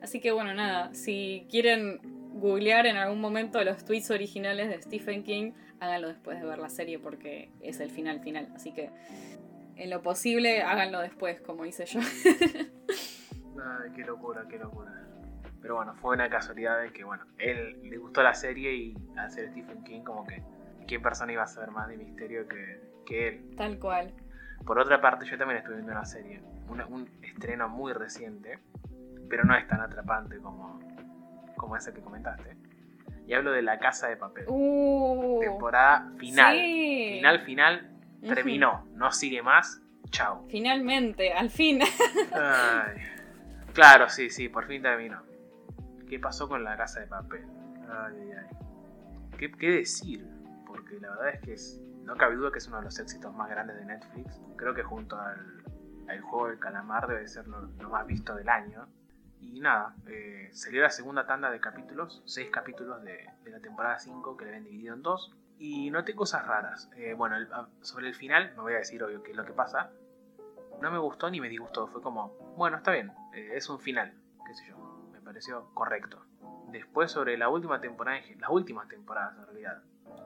[0.03, 2.01] Así que bueno, nada, si quieren
[2.35, 6.69] googlear en algún momento los tweets originales de Stephen King, háganlo después de ver la
[6.69, 8.49] serie porque es el final final.
[8.55, 8.91] Así que
[9.77, 12.01] en lo posible háganlo después, como hice yo.
[12.91, 14.91] Ay, qué locura, qué locura.
[15.61, 19.31] Pero bueno, fue una casualidad de que, bueno, él le gustó la serie y al
[19.31, 20.43] ser Stephen King, como que,
[20.89, 23.55] ¿qué persona iba a saber más de misterio que, que él?
[23.57, 24.13] Tal cual.
[24.67, 28.59] Por otra parte, yo también estuve viendo una serie, una- un estreno muy reciente,
[29.33, 30.79] pero no es tan atrapante como,
[31.57, 32.55] como ese que comentaste.
[33.27, 34.45] Y hablo de La Casa de Papel.
[34.47, 36.55] Uh, Temporada final.
[36.55, 37.13] sí.
[37.17, 37.91] Final, final,
[38.21, 38.87] terminó.
[38.93, 39.81] No sigue más.
[40.11, 40.45] Chao.
[40.51, 41.81] Finalmente, al fin.
[42.35, 42.99] Ay.
[43.73, 45.23] Claro, sí, sí, por fin terminó.
[46.11, 47.47] ¿Qué pasó con la casa de papel?
[47.89, 48.57] Ay, ay, ay.
[49.39, 50.27] ¿Qué, qué decir?
[50.67, 53.35] Porque la verdad es que es, no cabe duda que es uno de los éxitos
[53.35, 54.43] más grandes de Netflix.
[54.57, 55.65] Creo que junto al,
[56.11, 58.87] al juego del calamar debe ser lo, lo más visto del año.
[59.43, 63.99] Y nada, eh, salió la segunda tanda de capítulos, seis capítulos de, de la temporada
[63.99, 65.33] 5 que le habían dividido en dos.
[65.59, 66.91] Y noté cosas raras.
[66.97, 67.49] Eh, bueno, el-
[67.83, 69.91] sobre el final, no voy a decir obvio qué es lo que pasa,
[70.81, 71.87] no me gustó ni me disgustó.
[71.89, 74.13] Fue como, bueno, está bien, eh, es un final,
[74.47, 74.77] qué sé yo.
[75.13, 76.25] Me pareció correcto.
[76.69, 79.83] Después sobre la última temporada, las últimas temporadas en realidad.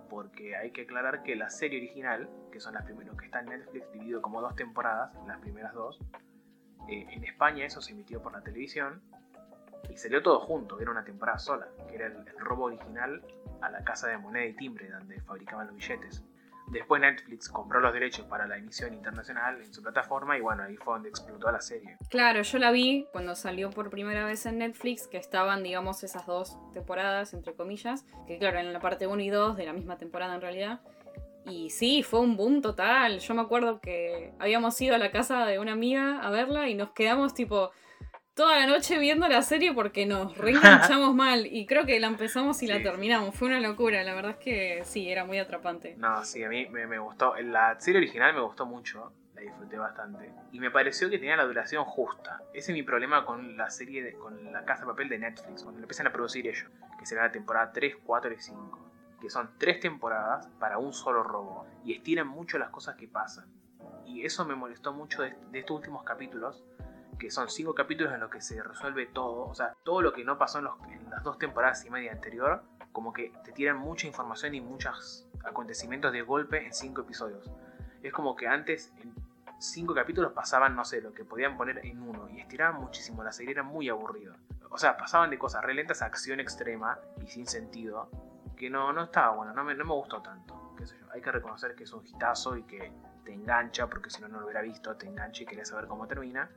[0.08, 3.46] Porque hay que aclarar que la serie original, que son las primeras, que está en
[3.46, 5.98] Netflix dividido como dos temporadas, las primeras dos,
[6.88, 9.02] eh, en España eso se emitió por la televisión
[9.90, 13.22] y salió todo junto, era una temporada sola, que era el, robo original
[13.60, 16.22] a la casa de moneda y timbre donde fabricaban los billetes.
[16.68, 20.76] Después Netflix compró los derechos para la emisión internacional en su plataforma y bueno, ahí
[20.76, 21.96] fue donde explotó la serie.
[22.08, 26.26] Claro, yo la vi cuando salió por primera vez en Netflix, que estaban, digamos, esas
[26.26, 29.96] dos temporadas, entre comillas, que claro, en la parte 1 y 2 de la misma
[29.96, 30.80] temporada en realidad.
[31.46, 33.18] Y sí, fue un boom total.
[33.20, 36.74] Yo me acuerdo que habíamos ido a la casa de una amiga a verla y
[36.74, 37.70] nos quedamos tipo
[38.34, 41.46] toda la noche viendo la serie porque nos reenganchamos mal.
[41.46, 43.34] Y creo que la empezamos y la terminamos.
[43.34, 45.94] Fue una locura, la verdad es que sí, era muy atrapante.
[45.96, 47.34] No, sí, a mí me, me gustó.
[47.36, 50.30] La serie original me gustó mucho, la disfruté bastante.
[50.52, 52.40] Y me pareció que tenía la duración justa.
[52.52, 55.62] Ese es mi problema con la serie, de- con la Casa de Papel de Netflix,
[55.62, 58.85] cuando lo empiezan a producir ellos, que será la temporada 3, 4 y 5.
[59.20, 63.46] Que son tres temporadas para un solo robo y estiran mucho las cosas que pasan.
[64.04, 66.64] Y eso me molestó mucho de, estos últimos capítulos,
[67.18, 70.24] que son cinco capítulos en los que se resuelve todo, o sea, todo lo que
[70.24, 74.54] no pasó en, las dos temporadas y media anterior, como que te tiran mucha información
[74.54, 77.50] y muchos acontecimientos de golpe en cinco episodios.
[78.02, 79.14] Es como que antes en
[79.58, 83.32] cinco capítulos pasaban, no sé, lo que podían poner en uno y estiraban muchísimo, la
[83.32, 84.36] serie era muy aburrida.
[84.70, 88.10] O sea, pasaban de cosas relentas a acción extrema y sin sentido,
[88.56, 90.74] que no, no estaba bueno, no me, no me gustó tanto.
[90.76, 91.06] Qué sé yo.
[91.12, 92.92] Hay que reconocer que es un hitazo y que
[93.24, 96.06] te engancha, porque si no, no lo hubiera visto, te engancha y quería saber cómo
[96.06, 96.50] termina.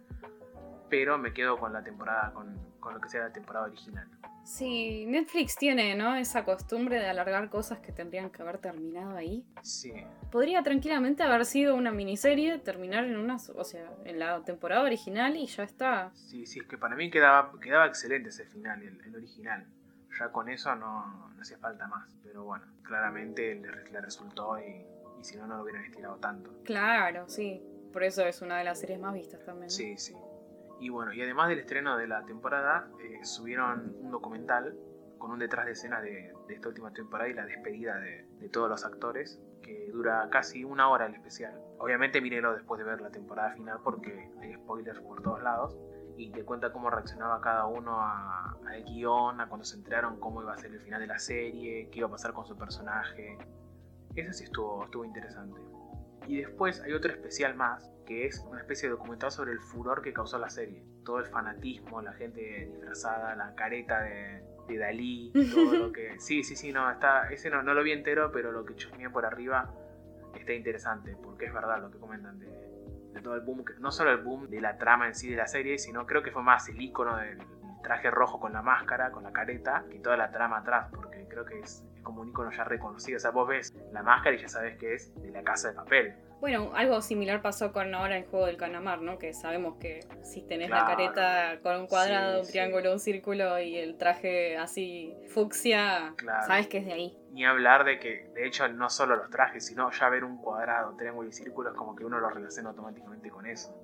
[0.89, 4.07] Pero me quedo con la temporada, con, con lo que sea la temporada original.
[4.49, 6.15] Sí, Netflix tiene, ¿no?
[6.15, 9.45] Esa costumbre de alargar cosas que tendrían que haber terminado ahí.
[9.61, 9.93] Sí.
[10.31, 15.35] Podría tranquilamente haber sido una miniserie, terminar en una, o sea, en la temporada original
[15.35, 16.09] y ya está.
[16.15, 19.67] Sí, sí, es que para mí quedaba, quedaba excelente ese final, el, original.
[20.19, 22.13] Ya con eso no, no, hacía falta más.
[22.23, 24.85] Pero bueno, claramente le, resultó y,
[25.19, 26.51] y si no, no lo hubieran estirado tanto.
[26.63, 27.63] Claro, sí.
[27.93, 29.69] Por eso es una de las series más vistas también.
[29.69, 30.15] Sí, sí.
[30.79, 34.77] Y bueno, y además del estreno de la temporada, eh, subieron un documental
[35.17, 38.85] con un detrás de escena de, esta última temporada y la despedida de, todos los
[38.85, 41.53] actores, que dura casi una hora el especial.
[41.77, 45.77] Obviamente mírenlo después de ver la temporada final porque hay spoilers por todos lados
[46.19, 50.53] y te cuenta cómo reaccionaba cada uno al guion, a cuando se enteraron cómo iba
[50.53, 53.37] a ser el final de la serie, qué iba a pasar con su personaje.
[54.15, 55.61] Eso sí estuvo, estuvo interesante.
[56.27, 60.01] Y después hay otro especial más, que es una especie de documental sobre el furor
[60.01, 60.83] que causó la serie.
[61.05, 64.43] Todo el fanatismo, la gente disfrazada, la careta de,
[64.77, 66.19] Dalí, todo lo que...
[66.19, 69.09] Sí, sí, sí, no, está, ese no, no lo vi entero, pero lo que chusmeé
[69.09, 69.73] por arriba
[70.35, 72.68] está interesante, porque es verdad lo que comentan de,
[73.21, 75.77] todo el boom, no solo el boom de la trama en sí de la serie,
[75.77, 77.37] sino creo que fue más el icono del
[77.83, 81.45] traje rojo con la máscara, con la careta, que toda la trama atrás, porque creo
[81.45, 83.17] que es como un icono ya reconocido.
[83.17, 85.75] O sea, vos ves la máscara y ya sabes que es de la casa de
[85.75, 86.15] papel.
[86.39, 89.19] Bueno, algo similar pasó con ahora el juego del calamar, ¿no?
[89.19, 93.75] Que sabemos que si tenés la careta con un cuadrado, un triángulo, un círculo y
[93.75, 96.13] el traje así fucsia,
[96.47, 97.17] sabes que es de ahí.
[97.33, 100.95] Ni hablar de que, de hecho, no solo los trajes, sino ya ver un cuadrado,
[100.95, 103.75] triángulo y círculo es como que uno lo relaciona automáticamente con eso.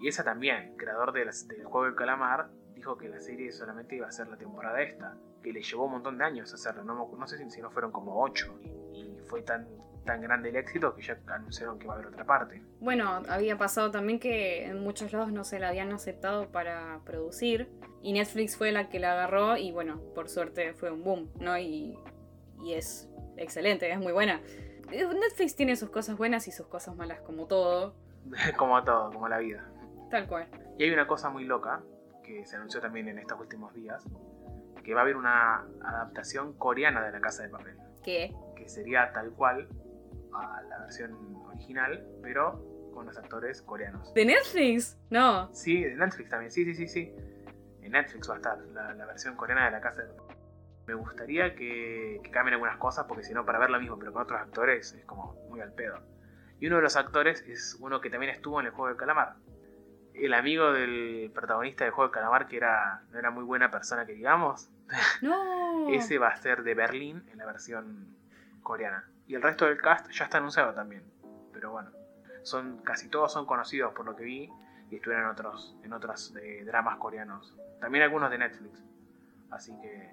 [0.00, 1.30] Y esa también, creador del
[1.64, 5.52] juego del calamar, dijo que la serie solamente iba a ser la temporada esta que
[5.52, 8.58] le llevó un montón de años hacerlo, no, no sé si, no fueron como ocho,
[8.92, 9.66] y, fue tan,
[10.04, 12.62] tan grande el éxito que ya anunciaron que va a haber otra parte.
[12.80, 17.68] Bueno, había pasado también que en muchos lados no se la habían aceptado para producir,
[18.02, 21.58] y Netflix fue la que la agarró, y bueno, por suerte fue un boom, ¿no?
[21.58, 21.98] Y,
[22.62, 24.40] y es excelente, es muy buena.
[24.90, 27.94] Netflix tiene sus cosas buenas y sus cosas malas, como todo.
[28.56, 29.68] como todo, como la vida.
[30.10, 30.48] Tal cual.
[30.78, 31.82] Y hay una cosa muy loca
[32.22, 34.04] que se anunció también en estos últimos días,
[34.84, 37.76] que va a haber una adaptación coreana de La Casa de Papel.
[38.04, 38.32] ¿Qué?
[38.56, 39.68] Que sería tal cual
[40.32, 44.14] a la versión original, pero con los actores coreanos.
[44.14, 44.96] ¿De Netflix?
[45.10, 45.52] No.
[45.52, 47.12] Sí, de Netflix también, sí, sí, sí, sí.
[47.82, 50.36] En Netflix va a estar la, versión coreana de La Casa de Papel.
[50.86, 54.12] Me gustaría que, que cambien algunas cosas, porque si no, para ver lo mismo, pero
[54.12, 55.98] con otros actores, es como muy al pedo.
[56.60, 59.36] Y uno de los actores es uno que también estuvo en el juego del calamar,
[60.14, 64.06] el amigo del protagonista del juego de calamar, que era, no era muy buena persona,
[64.06, 64.70] que digamos.
[65.22, 65.88] No.
[65.90, 68.16] Ese va a ser de Berlín en la versión
[68.62, 69.08] coreana.
[69.26, 71.04] Y el resto del cast ya está anunciado también.
[71.52, 71.90] Pero bueno,
[72.42, 74.50] son casi todos son conocidos por lo que vi
[74.90, 77.56] y estuvieron en otros, en otros eh, dramas coreanos.
[77.80, 78.82] También algunos de Netflix.
[79.50, 80.10] Así que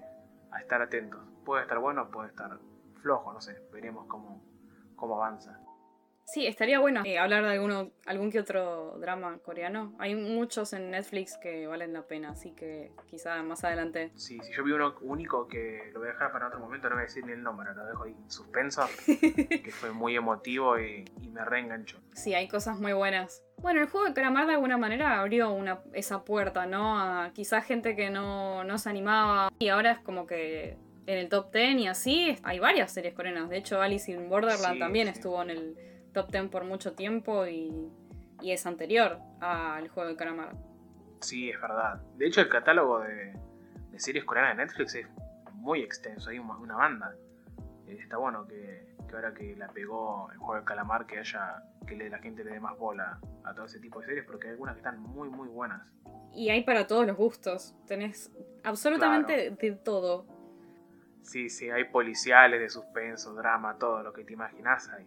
[0.50, 1.20] a estar atentos.
[1.44, 2.58] Puede estar bueno, puede estar
[3.00, 3.60] flojo, no sé.
[3.72, 4.42] Veremos cómo,
[4.96, 5.58] cómo avanza.
[6.24, 9.94] Sí, estaría bueno eh, hablar de alguno, algún que otro drama coreano.
[9.98, 14.12] Hay muchos en Netflix que valen la pena, así que quizá más adelante.
[14.14, 16.94] Sí, si yo vi uno único que lo voy a dejar para otro momento, no
[16.94, 20.78] voy a decir ni el nombre, lo dejo ahí en suspenso, que fue muy emotivo
[20.78, 21.98] y, me reenganchó.
[22.12, 23.42] Sí, hay cosas muy buenas.
[23.58, 26.98] Bueno, el juego de calamar de alguna manera abrió una, esa puerta, ¿no?
[26.98, 31.28] A quizá gente que no, no se animaba y ahora es como que en el
[31.28, 33.48] top 10 y así hay varias series coreanas.
[33.48, 37.90] De hecho, Alice in Borderland también estuvo en el top 10 por mucho tiempo y,
[38.42, 40.56] es anterior al juego de calamar.
[41.20, 42.00] Sí, es verdad.
[42.16, 43.38] De hecho, el catálogo de,
[43.96, 45.06] series coreanas de Netflix es
[45.52, 47.14] muy extenso, hay una, banda.
[47.86, 51.96] Eh, está bueno que, ahora que la pegó el juego de calamar, que haya que
[51.96, 54.74] la gente le dé más bola a todo ese tipo de series, porque hay algunas
[54.74, 55.86] que están muy, muy buenas.
[56.32, 58.32] Y hay para todos los gustos, tenés
[58.64, 60.26] absolutamente de todo.
[61.22, 65.06] Sí, sí, hay policiales, de suspenso, drama, todo lo que te imaginas hay.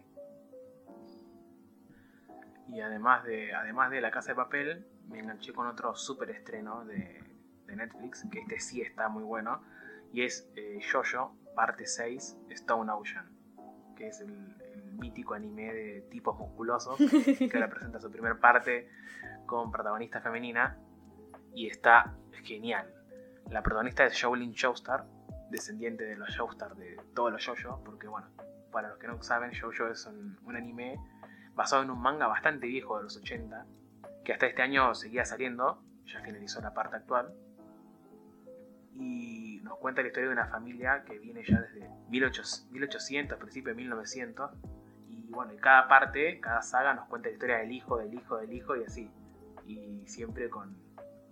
[2.68, 6.84] Y además de, además de La Casa de Papel, me enganché con otro super estreno
[6.84, 7.24] de,
[7.66, 9.60] Netflix, que este sí está muy bueno,
[10.12, 13.28] y es eh, Jojo, parte 6, Stone Ocean,
[13.94, 14.56] que es el,
[14.98, 16.96] mítico anime de tipos musculosos,
[17.38, 18.88] que ahora presenta su primer parte
[19.44, 20.78] con protagonista femenina
[21.54, 22.14] y está
[22.44, 22.92] genial.
[23.50, 25.04] La protagonista es Shaolin Showstar,
[25.50, 28.28] descendiente de los Showstar de todos los JoJo, porque bueno,
[28.72, 30.98] para los que no saben, JoJo es un, anime
[31.56, 33.66] basado en un manga bastante viejo de los 80,
[34.24, 37.34] que hasta este año seguía saliendo, ya finalizó la parte actual,
[38.92, 43.70] y nos cuenta la historia de una familia que viene ya desde 1800, 1800 principio
[43.70, 44.52] de 1900,
[45.08, 48.36] y bueno, en cada parte, cada saga nos cuenta la historia del hijo, del hijo,
[48.36, 49.10] del hijo y así,
[49.66, 50.86] y siempre con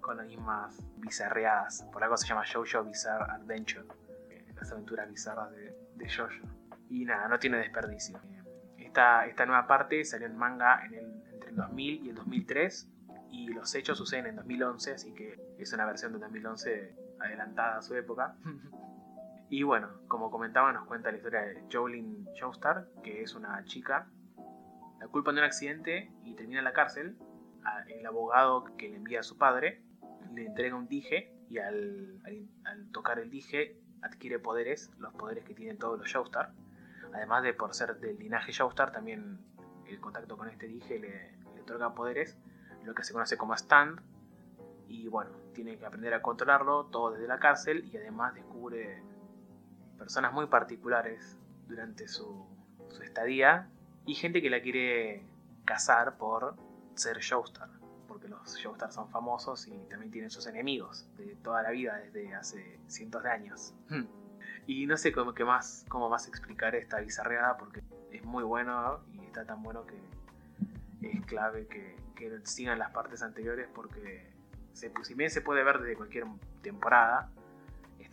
[0.05, 1.83] con las mismas bizarreadas.
[1.91, 3.87] Por algo se llama JoJo Bizarre Adventure.
[4.55, 6.47] Las aventuras bizarras de, de JoJo.
[6.91, 8.21] Y nada, no tiene desperdicio.
[9.27, 12.91] Esta, nueva parte salió en manga entre el 2000 y el 2003.
[13.31, 17.83] Y los hechos suceden en 2011, así que es una versión de 2011 adelantada a
[17.83, 18.37] su época.
[19.51, 24.07] y bueno, como comentaba, nos cuenta la historia de Jolene Joestar, que es una chica
[25.05, 27.19] la culpa de un accidente y termina en la cárcel.
[27.89, 29.83] El abogado que le envía a su padre
[30.33, 32.23] le entrega un dije y al,
[32.91, 36.53] tocar el dije adquiere poderes, los poderes que tienen todos los Joestar.
[37.15, 39.39] Además de por ser del linaje Joestar, también
[39.87, 42.37] el contacto con este dije le, otorga poderes,
[42.85, 44.01] lo que se conoce como stand.
[44.89, 49.03] Y bueno, tiene que aprender a controlarlo todo desde la cárcel y además descubre
[49.97, 51.39] personas muy particulares
[51.69, 52.47] durante su,
[53.03, 53.69] estadía
[54.07, 55.25] y gente que la quiere
[55.65, 56.57] cazar por
[56.95, 57.69] ser Joestar
[58.07, 62.33] porque los Joestars son famosos y también tienen sus enemigos de toda la vida, desde
[62.35, 63.75] hace cientos de años.
[63.89, 64.05] Hmm.
[64.67, 69.01] Y no sé cómo, qué más, cómo más explicar esta bizarreada, porque es muy bueno
[69.13, 69.97] y está tan bueno que
[71.09, 74.33] es clave que, que sigan las partes anteriores, porque
[74.73, 76.25] si bien se puede ver desde cualquier
[76.63, 77.31] temporada,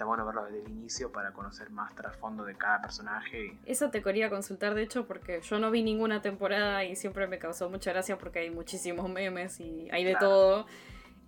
[0.01, 3.57] está bueno verlo desde el inicio para conocer más trasfondo de cada personaje.
[3.65, 7.37] Eso te quería consultar, de hecho, porque yo no vi ninguna temporada y siempre me
[7.37, 10.65] causó mucha gracia porque hay muchísimos memes y hay de todo.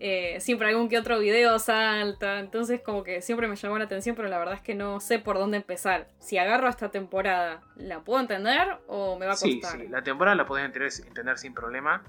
[0.06, 4.18] Eh, siempre algún que otro video salta, entonces como que siempre me llamó la atención,
[4.18, 6.10] pero la verdad es que no sé por dónde empezar.
[6.20, 9.72] Si agarro esta temporada, ¿la puedo entender o me va a costar?
[9.72, 12.04] Sí, sí, la temporada la puedes entender, sin problema,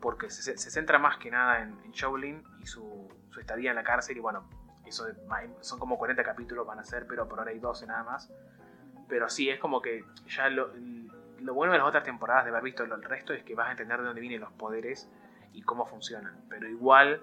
[0.00, 3.84] porque se, centra más que nada en, en Shaolin y su, su estadía en la
[3.84, 4.48] cárcel y bueno,
[4.90, 8.28] son como 40 capítulos van a ser, pero por ahora hay 12 nada más.
[9.08, 10.72] Pero sí, es como que ya lo,
[11.38, 13.70] lo bueno de las otras temporadas de haber visto el resto es que vas a
[13.70, 15.08] entender de dónde vienen los poderes
[15.52, 16.44] y cómo funcionan.
[16.48, 17.22] Pero igual,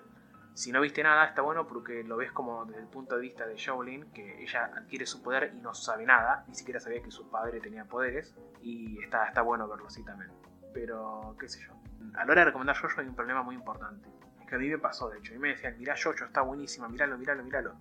[0.53, 3.45] si no viste nada, está bueno porque lo ves como desde el punto de vista
[3.45, 7.11] de Shaolin, que ella adquiere su poder y no sabe nada, ni siquiera sabía que
[7.11, 10.31] su padre tenía poderes, y está, está bueno verlo así también.
[10.73, 11.73] Pero, qué sé yo.
[12.15, 14.09] A la hora de recomendar yo hay un problema muy importante
[14.47, 15.35] que a mí me pasó, de hecho.
[15.35, 17.75] Y me decían, mirá Jojo, está buenísima, míralo, míralo, míralo.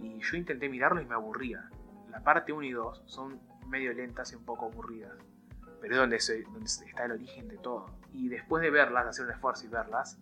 [0.00, 1.68] Y yo intenté mirarlo y me aburría.
[2.10, 5.12] La parte 1 y 2 son medio lentas y un poco aburridas.
[5.80, 7.86] Pero es donde, está el origen de todo.
[8.12, 10.18] Y después de verlas, hacer un esfuerzo y verlas,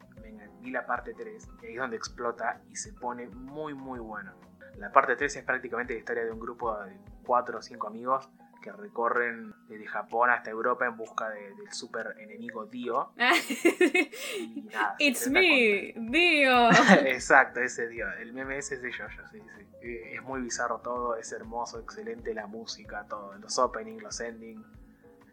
[0.61, 4.33] vi la parte 3 y ahí es donde explota y se pone muy muy bueno.
[4.77, 8.29] La parte 3 es prácticamente la historia de un grupo de 4 o 5 amigos
[8.63, 13.13] que recorren desde Japón hasta Europa en busca del super enemigo Dio.
[14.99, 16.71] It's me, Dio.
[17.07, 18.11] Exacto, ese Dio.
[18.15, 19.67] El meme ese es de Jojo, sí, sí.
[19.81, 24.67] Eh, es muy bizarro todo, es hermoso, excelente la música, todo, los openings, los endings.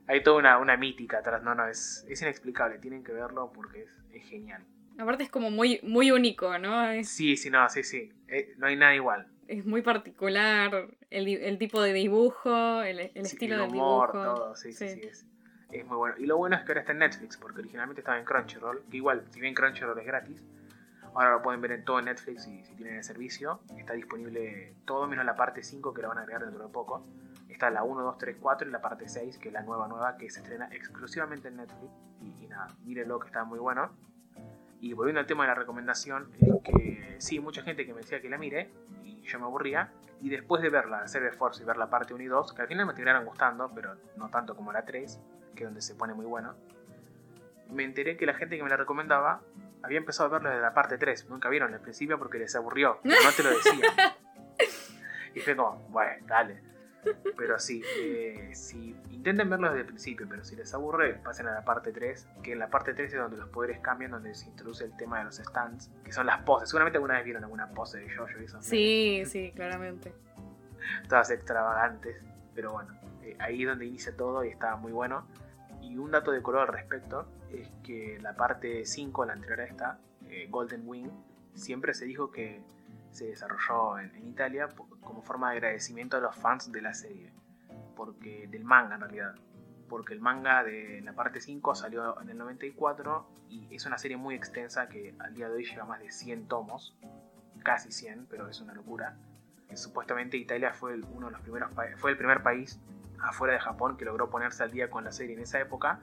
[0.07, 3.83] Hay toda una, una mítica atrás, no, no, es, es inexplicable, tienen que verlo porque
[3.83, 4.63] es, es genial.
[4.97, 7.03] Aparte es como muy, muy único, ¿no?
[7.03, 8.13] Sí, sí, no, sí, sí.
[8.27, 13.71] Eh, no hay nada igual es muy particular el, tipo de dibujo, el, estilo del
[13.71, 14.11] dibujo.
[14.11, 15.25] todo, sí, sí, sí, es,
[15.71, 16.15] es, muy bueno.
[16.17, 18.97] Y lo bueno es que ahora está en Netflix, porque originalmente estaba en Crunchyroll, que
[18.97, 20.43] igual, si bien Crunchyroll es gratis,
[21.13, 23.61] ahora lo pueden ver en todo Netflix y si tienen el servicio.
[23.77, 27.05] Está disponible todo menos la parte 5 que la van a agregar dentro de poco.
[27.49, 30.17] Está la 1, 2, 3, 4 y la parte 6, que es la nueva nueva
[30.17, 31.91] que se estrena exclusivamente en Netflix.
[32.21, 33.91] Y, y nada, mírenlo que está muy bueno.
[34.81, 38.21] Y volviendo al tema de la recomendación, es que sí, mucha gente que me decía
[38.21, 38.71] que la mire,
[39.03, 39.91] y yo me aburría,
[40.21, 42.61] y después de verla, hacer el esfuerzo y ver la parte 1 y 2, que
[42.61, 45.19] al final me terminaron gustando, pero no tanto como la 3,
[45.55, 46.55] que es donde se pone muy bueno,
[47.69, 49.41] me enteré que la gente que me la recomendaba
[49.81, 51.29] había empezado a verla desde la parte 3.
[51.29, 54.15] Nunca vieron al principio porque les aburrió, no te lo decía.
[55.35, 56.61] y fue como, bueno, dale.
[57.37, 61.53] Pero sí, eh, si intenten verlo desde el principio, pero si les aburre, pasen a
[61.53, 64.47] la parte 3, que en la parte 3 es donde los poderes cambian, donde se
[64.47, 66.69] introduce el tema de los stands, que son las poses.
[66.69, 70.13] Seguramente alguna vez vieron alguna pose de Jojo y Sí, sí, claramente.
[71.09, 72.17] Todas extravagantes,
[72.53, 72.93] pero bueno,
[73.23, 75.27] eh, ahí es donde inicia todo y está muy bueno.
[75.81, 79.65] Y un dato de color al respecto es que la parte 5, la anterior a
[79.65, 81.09] esta, eh, Golden Wing,
[81.53, 82.61] siempre se dijo que
[83.16, 84.70] se desarrolló en, Italia
[85.01, 87.32] como forma de agradecimiento a los fans de la serie,
[87.95, 89.36] porque del manga en realidad.
[89.88, 94.18] Porque el manga de la parte 5 salió en el 94 y es una serie
[94.18, 96.97] muy extensa que al día de hoy lleva más de 100 tomos,
[97.63, 99.16] casi 100, pero es una locura.
[99.76, 102.80] supuestamente Italia fue el, uno de los primeros fue el primer país
[103.22, 105.99] afuera de Japón que logró ponerse al día con la serie en esa época.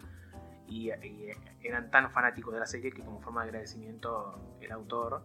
[0.69, 0.91] Y,
[1.63, 5.23] eran tan fanáticos de la serie que como forma de agradecimiento el autor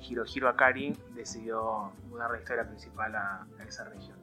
[0.00, 4.18] Hirohiro Akari decidió mudar la historia principal a, a esa región.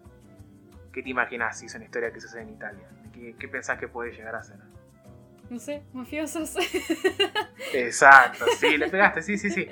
[0.92, 2.88] ¿Qué te imaginas si es una historia que se hace en Italia?
[3.14, 4.58] ¿Qué, pensás que puede llegar a ser?
[5.50, 6.56] No sé, mafiosos.
[7.74, 9.68] Exacto, sí, le pegaste, sí, sí, sí.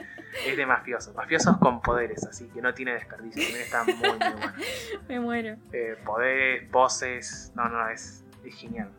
[0.46, 4.32] Es de mafiosos, mafiosos con poderes, así que no tiene desperdicio, también está muy, muy
[4.34, 4.54] bueno.
[5.08, 5.58] Me muero.
[5.72, 8.90] Eh, poderes, poses, no, no, es, es genial.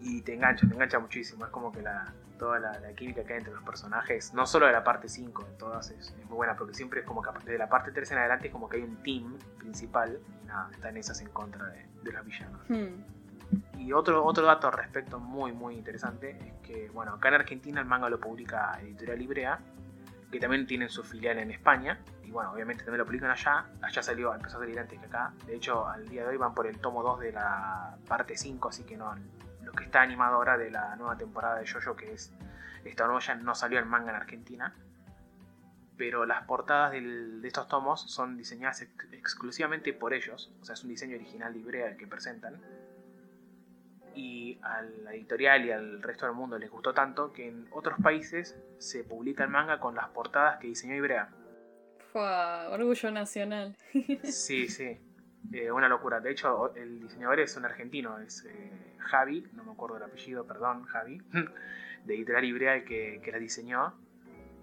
[0.00, 3.38] Y te engancha, te engancha muchísimo, es como que la, toda la, química que hay
[3.38, 6.74] entre los personajes, no solo de la parte 5, de todas es, muy buena, porque
[6.74, 8.96] siempre es como que de la parte 3 en adelante es como que hay un
[9.02, 12.60] team principal y nada, están esas en contra de, los villanos.
[12.68, 13.78] Hmm.
[13.78, 17.80] Y otro, otro dato al respecto muy muy interesante es que, bueno, acá en Argentina
[17.80, 19.58] el manga lo publica Editorial Librea,
[20.30, 24.02] que también tienen su filial en España, y bueno, obviamente también lo publican allá, allá
[24.02, 26.66] salió, empezó a salir antes que acá, de hecho al día de hoy van por
[26.66, 29.14] el tomo 2 de la parte 5, así que no,
[29.76, 32.32] que está animado ahora de la nueva temporada de Jojo, que es
[32.84, 34.74] esta nueva ya no salió el manga en Argentina,
[35.96, 40.90] pero las portadas de estos tomos son diseñadas exclusivamente por ellos, o sea, es un
[40.90, 42.60] diseño original Librea el que presentan,
[44.14, 47.98] y a la editorial y al resto del mundo les gustó tanto que en otros
[48.02, 51.28] países se publica el manga con las portadas que diseñó Ibrea.
[52.12, 52.22] Fue
[52.70, 53.76] orgullo nacional.
[54.22, 54.98] sí, sí.
[55.52, 56.20] Eh, una locura.
[56.20, 60.46] De hecho, el diseñador es un argentino, es eh, Javi, no me acuerdo el apellido,
[60.46, 61.22] perdón, Javi,
[62.04, 63.94] de Editorial Ibrea el que, que la diseñó.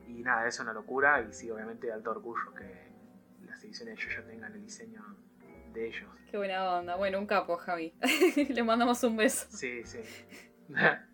[0.07, 2.91] Y nada, es una locura y sí, obviamente alto orgullo que
[3.47, 5.01] las ediciones de Yoyo tengan el diseño
[5.73, 6.09] de ellos.
[6.29, 6.95] Qué buena onda.
[6.95, 7.93] Bueno, un capo, Javi.
[8.49, 9.47] Le mandamos un beso.
[9.49, 9.99] Sí, sí.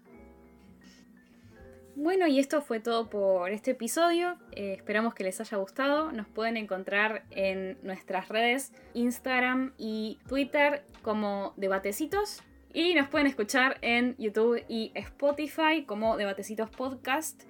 [2.02, 4.38] Bueno, y esto fue todo por este episodio.
[4.54, 6.14] Eh, esperamos que les haya gustado.
[6.14, 12.42] Nos pueden encontrar en nuestras redes Instagram y Twitter como Debatecitos.
[12.74, 17.44] Y nos pueden escuchar en YouTube y Spotify como Debatecitos Podcast.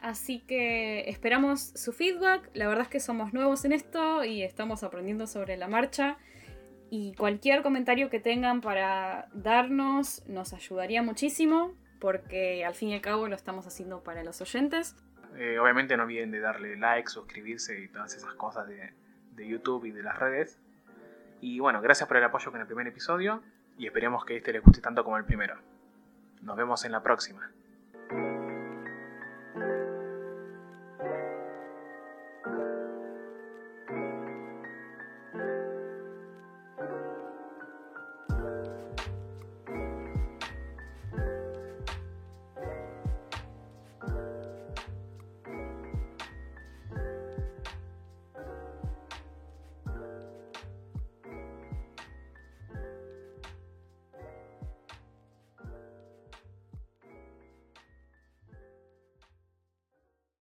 [0.00, 2.48] Así que esperamos su feedback.
[2.54, 6.16] La verdad es que somos nuevos en esto y estamos aprendiendo sobre la marcha.
[6.88, 13.00] Y cualquier comentario que tengan para darnos nos ayudaría muchísimo porque al fin y al
[13.00, 14.96] cabo lo estamos haciendo para los oyentes.
[15.36, 18.92] Eh, obviamente no olviden de darle like, suscribirse y todas esas cosas de,
[19.32, 20.58] de YouTube y de las redes.
[21.40, 23.42] Y bueno, gracias por el apoyo con el primer episodio
[23.78, 25.56] y esperemos que este les guste tanto como el primero.
[26.42, 27.50] Nos vemos en la próxima.